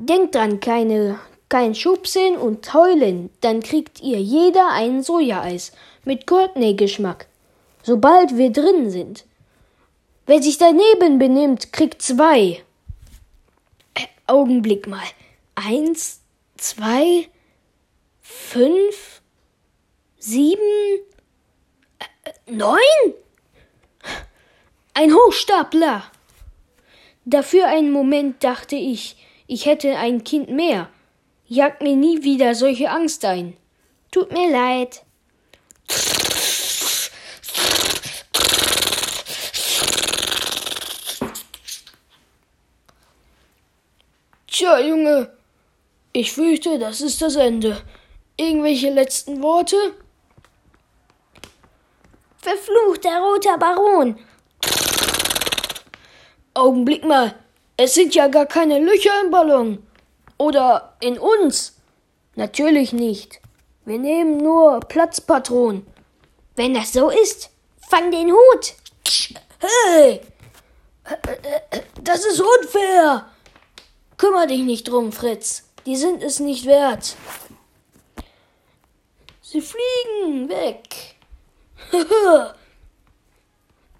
Denkt 0.09 0.33
dran, 0.33 0.59
keine, 0.59 1.19
kein 1.49 1.75
Schubsen 1.75 2.35
und 2.35 2.73
Heulen, 2.73 3.29
dann 3.41 3.61
kriegt 3.61 4.01
ihr 4.01 4.19
jeder 4.19 4.71
ein 4.71 5.03
Sojaeis 5.03 5.71
mit 6.03 6.25
Courtney-Geschmack, 6.25 7.27
sobald 7.83 8.35
wir 8.35 8.51
drin 8.51 8.89
sind. 8.89 9.25
Wer 10.25 10.41
sich 10.41 10.57
daneben 10.57 11.19
benimmt, 11.19 11.71
kriegt 11.71 12.01
zwei. 12.01 12.63
Äh, 13.93 14.07
Augenblick 14.25 14.87
mal. 14.87 15.05
Eins, 15.53 16.21
zwei, 16.57 17.29
fünf, 18.23 19.21
sieben, 20.17 21.01
äh, 21.99 22.31
neun? 22.51 23.13
Ein 24.95 25.13
Hochstapler. 25.13 26.03
Dafür 27.25 27.67
einen 27.67 27.91
Moment 27.91 28.43
dachte 28.43 28.75
ich, 28.75 29.15
ich 29.49 29.65
hätte 29.65 29.97
ein 29.97 30.23
Kind 30.23 30.51
mehr. 30.51 30.89
Jagt 31.47 31.81
mir 31.81 31.95
nie 31.95 32.23
wieder 32.23 32.53
solche 32.53 32.91
Angst 32.91 33.25
ein. 33.25 33.57
Tut 34.11 34.31
mir 34.31 34.51
leid. 34.51 35.03
Tja, 44.45 44.79
Junge, 44.79 45.31
ich 46.13 46.31
fürchte, 46.31 46.77
das 46.77 47.01
ist 47.01 47.19
das 47.23 47.35
Ende. 47.35 47.81
Irgendwelche 48.37 48.91
letzten 48.91 49.41
Worte? 49.41 49.77
Verfluchter 52.37 53.19
roter 53.19 53.57
Baron. 53.57 54.19
Augenblick 56.53 57.03
mal, 57.03 57.33
es 57.81 57.93
sind 57.93 58.13
ja 58.13 58.27
gar 58.27 58.45
keine 58.45 58.77
Löcher 58.79 59.21
im 59.23 59.31
Ballon. 59.31 59.87
Oder 60.37 60.97
in 60.99 61.17
uns. 61.17 61.77
Natürlich 62.35 62.91
nicht. 62.91 63.39
Wir 63.85 63.97
nehmen 63.97 64.35
nur 64.35 64.81
Platzpatronen. 64.81 65.87
Wenn 66.57 66.73
das 66.73 66.91
so 66.91 67.09
ist, 67.09 67.49
fang 67.89 68.11
den 68.11 68.33
Hut. 68.33 68.73
Hey! 69.61 70.19
Das 72.03 72.25
ist 72.25 72.41
unfair. 72.41 73.31
Kümmer 74.17 74.45
dich 74.45 74.63
nicht 74.63 74.89
drum, 74.89 75.13
Fritz. 75.13 75.63
Die 75.85 75.95
sind 75.95 76.21
es 76.21 76.41
nicht 76.41 76.65
wert. 76.65 77.15
Sie 79.41 79.61
fliegen 79.61 80.49
weg. 80.49 81.15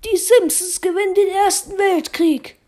Die 0.04 0.18
Simpsons 0.18 0.82
gewinnen 0.82 1.14
den 1.14 1.30
Ersten 1.30 1.78
Weltkrieg. 1.78 2.59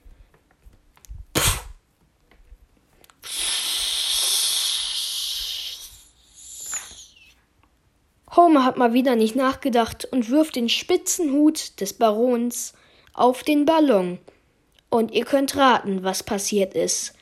Homer 8.35 8.63
hat 8.63 8.77
mal 8.77 8.93
wieder 8.93 9.15
nicht 9.15 9.35
nachgedacht 9.35 10.05
und 10.11 10.29
wirft 10.29 10.55
den 10.55 10.69
spitzen 10.69 11.33
Hut 11.33 11.79
des 11.81 11.93
Barons 11.93 12.73
auf 13.13 13.43
den 13.43 13.65
Ballon. 13.65 14.19
Und 14.89 15.11
ihr 15.11 15.25
könnt 15.25 15.55
raten, 15.55 16.03
was 16.03 16.23
passiert 16.23 16.73
ist. 16.73 17.13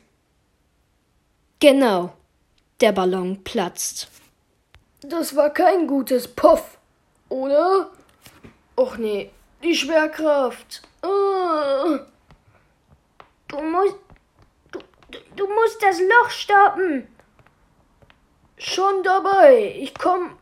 Genau, 1.60 2.14
der 2.80 2.92
Ballon 2.92 3.44
platzt. 3.44 4.08
Das 5.02 5.36
war 5.36 5.50
kein 5.50 5.88
gutes 5.88 6.28
Puff, 6.28 6.78
oder? 7.30 7.90
Och 8.76 8.98
nee, 8.98 9.32
die 9.64 9.76
Schwerkraft. 9.76 10.82
Oh. 11.02 12.00
Du 13.48 13.62
musst. 13.62 13.96
Du, 14.72 14.80
du 15.36 15.48
musst 15.48 15.82
das 15.82 16.00
Loch 16.00 16.30
stoppen. 16.30 17.08
Schon 18.58 19.04
dabei. 19.04 19.76
Ich 19.80 19.94
komm. 19.96 20.39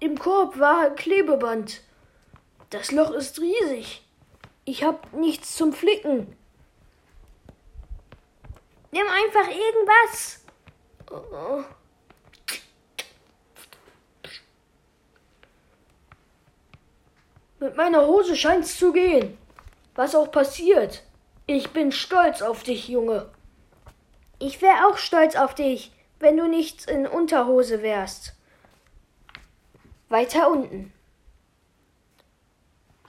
Im 0.00 0.18
Korb 0.18 0.58
war 0.58 0.90
Klebeband. 0.90 1.82
Das 2.70 2.90
Loch 2.90 3.10
ist 3.10 3.38
riesig. 3.38 4.02
Ich 4.64 4.82
hab 4.82 5.12
nichts 5.12 5.56
zum 5.56 5.74
Flicken. 5.74 6.36
Nimm 8.92 9.06
einfach 9.06 9.48
irgendwas. 9.48 10.44
Oh. 11.10 11.64
Mit 17.58 17.76
meiner 17.76 18.06
Hose 18.06 18.36
scheint's 18.36 18.78
zu 18.78 18.92
gehen. 18.92 19.36
Was 19.94 20.14
auch 20.14 20.30
passiert. 20.30 21.02
Ich 21.46 21.70
bin 21.70 21.92
stolz 21.92 22.40
auf 22.40 22.62
dich, 22.62 22.88
Junge. 22.88 23.28
Ich 24.38 24.62
wär 24.62 24.88
auch 24.88 24.96
stolz 24.96 25.36
auf 25.36 25.54
dich, 25.54 25.92
wenn 26.20 26.38
du 26.38 26.48
nicht 26.48 26.88
in 26.88 27.06
Unterhose 27.06 27.82
wärst. 27.82 28.34
Weiter 30.10 30.50
unten. 30.50 30.92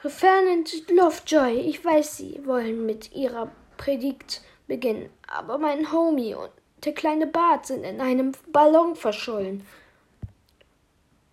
Referent 0.04 0.88
Lovejoy, 0.88 1.60
ich 1.60 1.84
weiß, 1.84 2.18
Sie 2.18 2.45
wollen 2.45 2.86
mit 2.86 3.12
Ihrer 3.14 3.52
Predigt 3.78 4.41
beginnen, 4.68 5.10
aber 5.28 5.58
mein 5.58 5.91
Homie 5.91 6.36
und 6.36 6.52
der 6.86 6.93
kleine 6.93 7.26
Bart 7.26 7.66
sind 7.66 7.84
in 7.84 8.02
einem 8.02 8.34
Ballon 8.52 8.95
verschollen. 8.95 9.66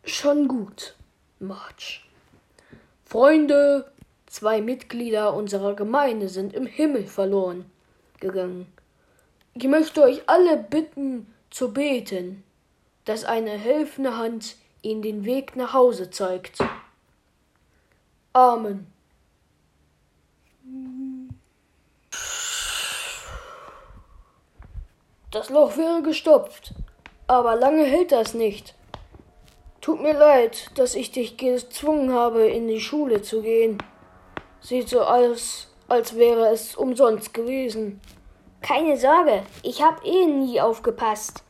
Schon 0.04 0.48
gut, 0.48 0.96
March. 1.38 2.08
Freunde, 3.04 3.92
zwei 4.24 4.62
Mitglieder 4.62 5.34
unserer 5.34 5.76
Gemeinde 5.76 6.30
sind 6.30 6.54
im 6.54 6.64
Himmel 6.64 7.06
verloren 7.06 7.70
gegangen. 8.20 8.72
Ich 9.52 9.64
möchte 9.64 10.00
euch 10.02 10.22
alle 10.28 10.56
bitten 10.56 11.26
zu 11.50 11.74
beten, 11.74 12.42
dass 13.04 13.24
eine 13.24 13.50
helfende 13.50 14.16
Hand 14.16 14.56
ihnen 14.82 15.02
den 15.02 15.24
Weg 15.24 15.56
nach 15.56 15.72
Hause 15.72 16.10
zeigt. 16.10 16.58
Amen. 18.32 18.92
Das 25.30 25.50
Loch 25.50 25.76
wäre 25.76 26.02
gestopft, 26.02 26.72
aber 27.26 27.56
lange 27.56 27.84
hält 27.84 28.12
das 28.12 28.34
nicht. 28.34 28.74
Tut 29.80 30.00
mir 30.00 30.14
leid, 30.14 30.70
dass 30.74 30.94
ich 30.94 31.12
dich 31.12 31.36
gezwungen 31.36 32.12
habe, 32.12 32.46
in 32.46 32.68
die 32.68 32.80
Schule 32.80 33.22
zu 33.22 33.42
gehen. 33.42 33.78
Sieht 34.60 34.88
so 34.88 35.02
aus, 35.02 35.68
als 35.88 36.16
wäre 36.16 36.48
es 36.48 36.76
umsonst 36.76 37.32
gewesen. 37.32 38.00
Keine 38.60 38.96
Sorge, 38.96 39.44
ich 39.62 39.82
hab 39.82 40.04
eh 40.04 40.26
nie 40.26 40.60
aufgepasst. 40.60 41.44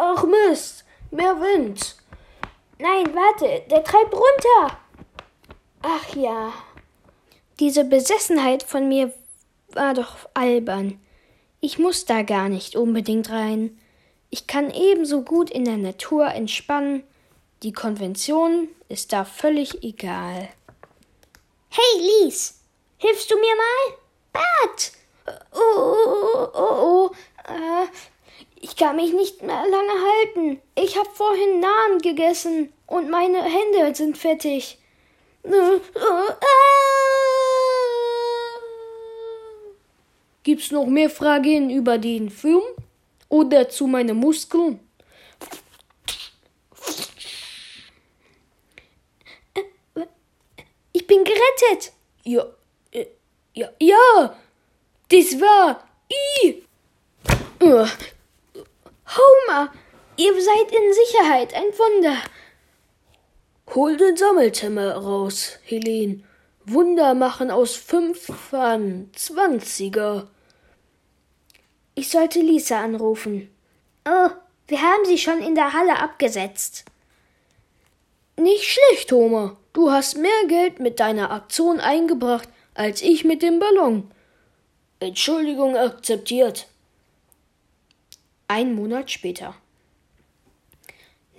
Ach 0.00 0.24
Mist, 0.24 0.84
mehr 1.10 1.40
Wind. 1.40 1.96
Nein, 2.78 3.12
warte, 3.14 3.64
der 3.68 3.82
treibt 3.82 4.14
runter. 4.14 4.78
Ach 5.82 6.14
ja. 6.14 6.52
Diese 7.58 7.84
Besessenheit 7.84 8.62
von 8.62 8.88
mir 8.88 9.12
war 9.72 9.94
doch 9.94 10.16
albern. 10.34 11.00
Ich 11.60 11.80
muss 11.80 12.04
da 12.04 12.22
gar 12.22 12.48
nicht 12.48 12.76
unbedingt 12.76 13.30
rein. 13.30 13.76
Ich 14.30 14.46
kann 14.46 14.70
ebenso 14.70 15.22
gut 15.22 15.50
in 15.50 15.64
der 15.64 15.78
Natur 15.78 16.28
entspannen. 16.28 17.02
Die 17.64 17.72
Konvention 17.72 18.68
ist 18.88 19.12
da 19.12 19.24
völlig 19.24 19.82
egal. 19.82 20.48
Hey, 21.70 22.22
Lies, 22.22 22.60
hilfst 22.98 23.28
du 23.28 23.34
mir 23.34 23.56
mal? 23.56 23.98
Bart! 24.32 24.92
Oh, 25.52 25.58
oh, 25.76 26.28
oh, 26.34 26.48
oh, 26.54 27.10
oh. 27.10 27.10
Äh, 27.48 27.88
ich 28.60 28.76
kann 28.76 28.96
mich 28.96 29.12
nicht 29.12 29.42
mehr 29.42 29.62
lange 29.68 29.92
halten. 29.92 30.60
Ich 30.74 30.96
habe 30.98 31.08
vorhin 31.12 31.60
Nahen 31.60 31.98
gegessen 32.00 32.72
und 32.86 33.10
meine 33.10 33.42
Hände 33.42 33.94
sind 33.94 34.18
fettig. 34.18 34.78
Gibt's 40.42 40.70
noch 40.70 40.86
mehr 40.86 41.10
Fragen 41.10 41.70
über 41.70 41.98
den 41.98 42.30
Film 42.30 42.62
oder 43.28 43.68
zu 43.68 43.86
meinen 43.86 44.16
Muskeln? 44.16 44.80
Ich 50.92 51.06
bin 51.06 51.24
gerettet. 51.24 51.92
Ja, 52.24 52.46
äh, 52.90 53.06
ja, 53.54 53.70
ja, 53.78 54.36
das 55.08 55.40
war 55.40 55.88
ich. 56.08 56.62
Homer, 59.16 59.72
ihr 60.16 60.34
seid 60.34 60.70
in 60.70 60.92
Sicherheit, 60.92 61.54
ein 61.54 61.68
Wunder. 61.78 62.16
Hol 63.74 63.96
den 63.96 64.16
Sammeltemmer 64.16 64.96
raus, 64.96 65.58
Helene. 65.64 66.24
Wunder 66.66 67.14
machen 67.14 67.50
aus 67.50 67.74
Fünfern 67.74 69.10
Zwanziger. 69.14 70.28
Ich 71.94 72.10
sollte 72.10 72.40
Lisa 72.40 72.82
anrufen. 72.82 73.50
Oh, 74.06 74.28
wir 74.66 74.82
haben 74.82 75.04
sie 75.06 75.18
schon 75.18 75.40
in 75.42 75.54
der 75.54 75.72
Halle 75.72 75.98
abgesetzt. 75.98 76.84
Nicht 78.36 78.64
schlecht, 78.64 79.10
Homer. 79.10 79.56
Du 79.72 79.90
hast 79.90 80.18
mehr 80.18 80.46
Geld 80.48 80.80
mit 80.80 81.00
deiner 81.00 81.30
Aktion 81.30 81.80
eingebracht 81.80 82.48
als 82.74 83.02
ich 83.02 83.24
mit 83.24 83.42
dem 83.42 83.58
Ballon. 83.58 84.10
Entschuldigung 85.00 85.76
akzeptiert. 85.76 86.68
Ein 88.48 88.74
Monat 88.74 89.10
später. 89.10 89.54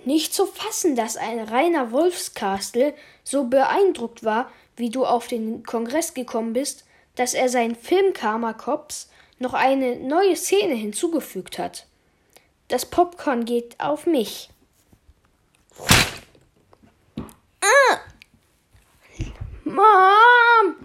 Nicht 0.04 0.32
zu 0.32 0.46
fassen, 0.46 0.94
dass 0.94 1.16
ein 1.16 1.40
reiner 1.40 1.90
Wolfskastel 1.90 2.94
so 3.24 3.44
beeindruckt 3.44 4.24
war, 4.24 4.50
wie 4.76 4.90
du 4.90 5.04
auf 5.04 5.26
den 5.26 5.64
Kongress 5.64 6.14
gekommen 6.14 6.52
bist, 6.52 6.84
dass 7.16 7.34
er 7.34 7.48
seinen 7.48 7.74
Film 7.74 8.12
Karma 8.12 8.52
Cops 8.52 9.10
noch 9.40 9.54
eine 9.54 9.96
neue 9.96 10.36
Szene 10.36 10.74
hinzugefügt 10.74 11.58
hat. 11.58 11.86
Das 12.68 12.86
Popcorn 12.86 13.44
geht 13.44 13.74
auf 13.80 14.06
mich. 14.06 14.48
Ah! 17.60 17.98
Mom! 19.64 20.76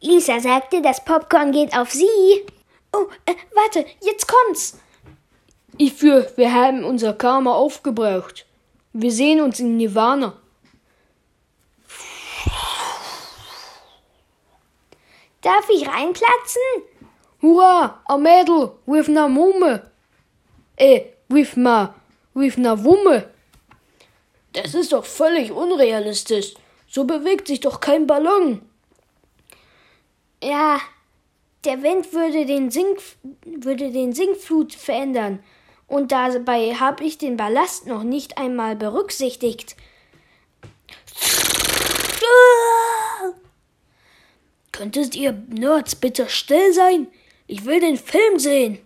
Lisa 0.00 0.40
sagte, 0.40 0.80
das 0.80 1.04
Popcorn 1.04 1.52
geht 1.52 1.76
auf 1.76 1.90
sie. 1.90 2.46
Oh, 2.92 3.06
äh, 3.26 3.34
warte, 3.54 3.84
jetzt 4.00 4.26
kommt's. 4.26 4.78
Ich 5.82 5.94
für, 5.94 6.30
wir 6.36 6.52
haben 6.52 6.84
unser 6.84 7.14
Karma 7.14 7.54
aufgebraucht. 7.54 8.44
Wir 8.92 9.10
sehen 9.10 9.40
uns 9.40 9.60
in 9.60 9.78
Nirvana. 9.78 10.38
Darf 15.40 15.70
ich 15.70 15.88
reinplatzen? 15.88 16.60
Hurra, 17.40 18.02
a 18.04 18.18
Mädel 18.18 18.72
with 18.84 19.08
na 19.08 19.26
Mumme. 19.26 19.90
Äh, 20.76 21.00
with 21.30 21.56
ma, 21.56 21.94
with 22.34 22.58
na 22.58 22.84
Wumme. 22.84 23.30
Das 24.52 24.74
ist 24.74 24.92
doch 24.92 25.06
völlig 25.06 25.50
unrealistisch. 25.50 26.56
So 26.88 27.04
bewegt 27.04 27.46
sich 27.46 27.60
doch 27.60 27.80
kein 27.80 28.06
Ballon. 28.06 28.60
Ja, 30.42 30.78
der 31.64 31.82
Wind 31.82 32.12
würde 32.12 32.44
den, 32.44 32.70
Sink, 32.70 32.98
würde 33.46 33.90
den 33.90 34.12
Sinkflut 34.12 34.74
verändern 34.74 35.42
und 35.90 36.12
dabei 36.12 36.76
habe 36.76 37.04
ich 37.04 37.18
den 37.18 37.36
Ballast 37.36 37.86
noch 37.86 38.04
nicht 38.04 38.38
einmal 38.38 38.76
berücksichtigt. 38.76 39.74
Könntest 44.70 45.16
ihr 45.16 45.32
Nerds 45.32 45.96
bitte 45.96 46.28
still 46.28 46.72
sein? 46.72 47.08
Ich 47.48 47.64
will 47.64 47.80
den 47.80 47.96
Film 47.96 48.38
sehen. 48.38 48.78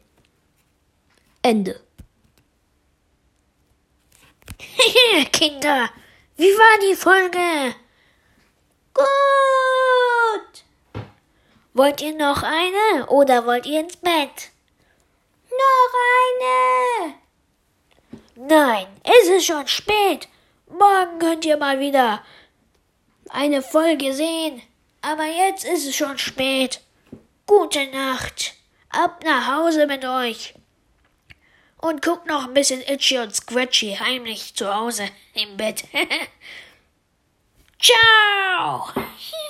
Ende. 1.42 1.78
Kinder, 5.32 5.90
wie 6.36 6.44
war 6.44 6.78
die 6.88 6.96
Folge? 6.96 7.74
Gut. 8.94 9.04
Wollt 11.74 12.00
ihr 12.00 12.16
noch 12.16 12.42
eine 12.42 13.08
oder 13.08 13.44
wollt 13.44 13.66
ihr 13.66 13.80
ins 13.80 13.98
Bett? 13.98 14.53
Noch 15.58 15.94
eine. 16.20 17.14
Nein, 18.36 18.86
es 19.02 19.28
ist 19.28 19.46
schon 19.46 19.66
spät. 19.66 20.28
Morgen 20.68 21.18
könnt 21.18 21.44
ihr 21.44 21.56
mal 21.56 21.78
wieder 21.78 22.24
eine 23.30 23.62
Folge 23.62 24.12
sehen. 24.12 24.62
Aber 25.02 25.24
jetzt 25.24 25.64
ist 25.64 25.86
es 25.86 25.96
schon 25.96 26.18
spät. 26.18 26.80
Gute 27.46 27.86
Nacht. 27.88 28.54
Ab 28.88 29.22
nach 29.24 29.54
Hause 29.54 29.86
mit 29.86 30.04
euch. 30.04 30.54
Und 31.78 32.00
guckt 32.00 32.26
noch 32.26 32.46
ein 32.46 32.54
bisschen 32.54 32.80
Itchy 32.80 33.18
und 33.18 33.34
Scratchy 33.34 33.96
heimlich 34.00 34.54
zu 34.54 34.74
Hause 34.74 35.10
im 35.34 35.56
Bett. 35.56 35.84
Ciao! 37.78 38.88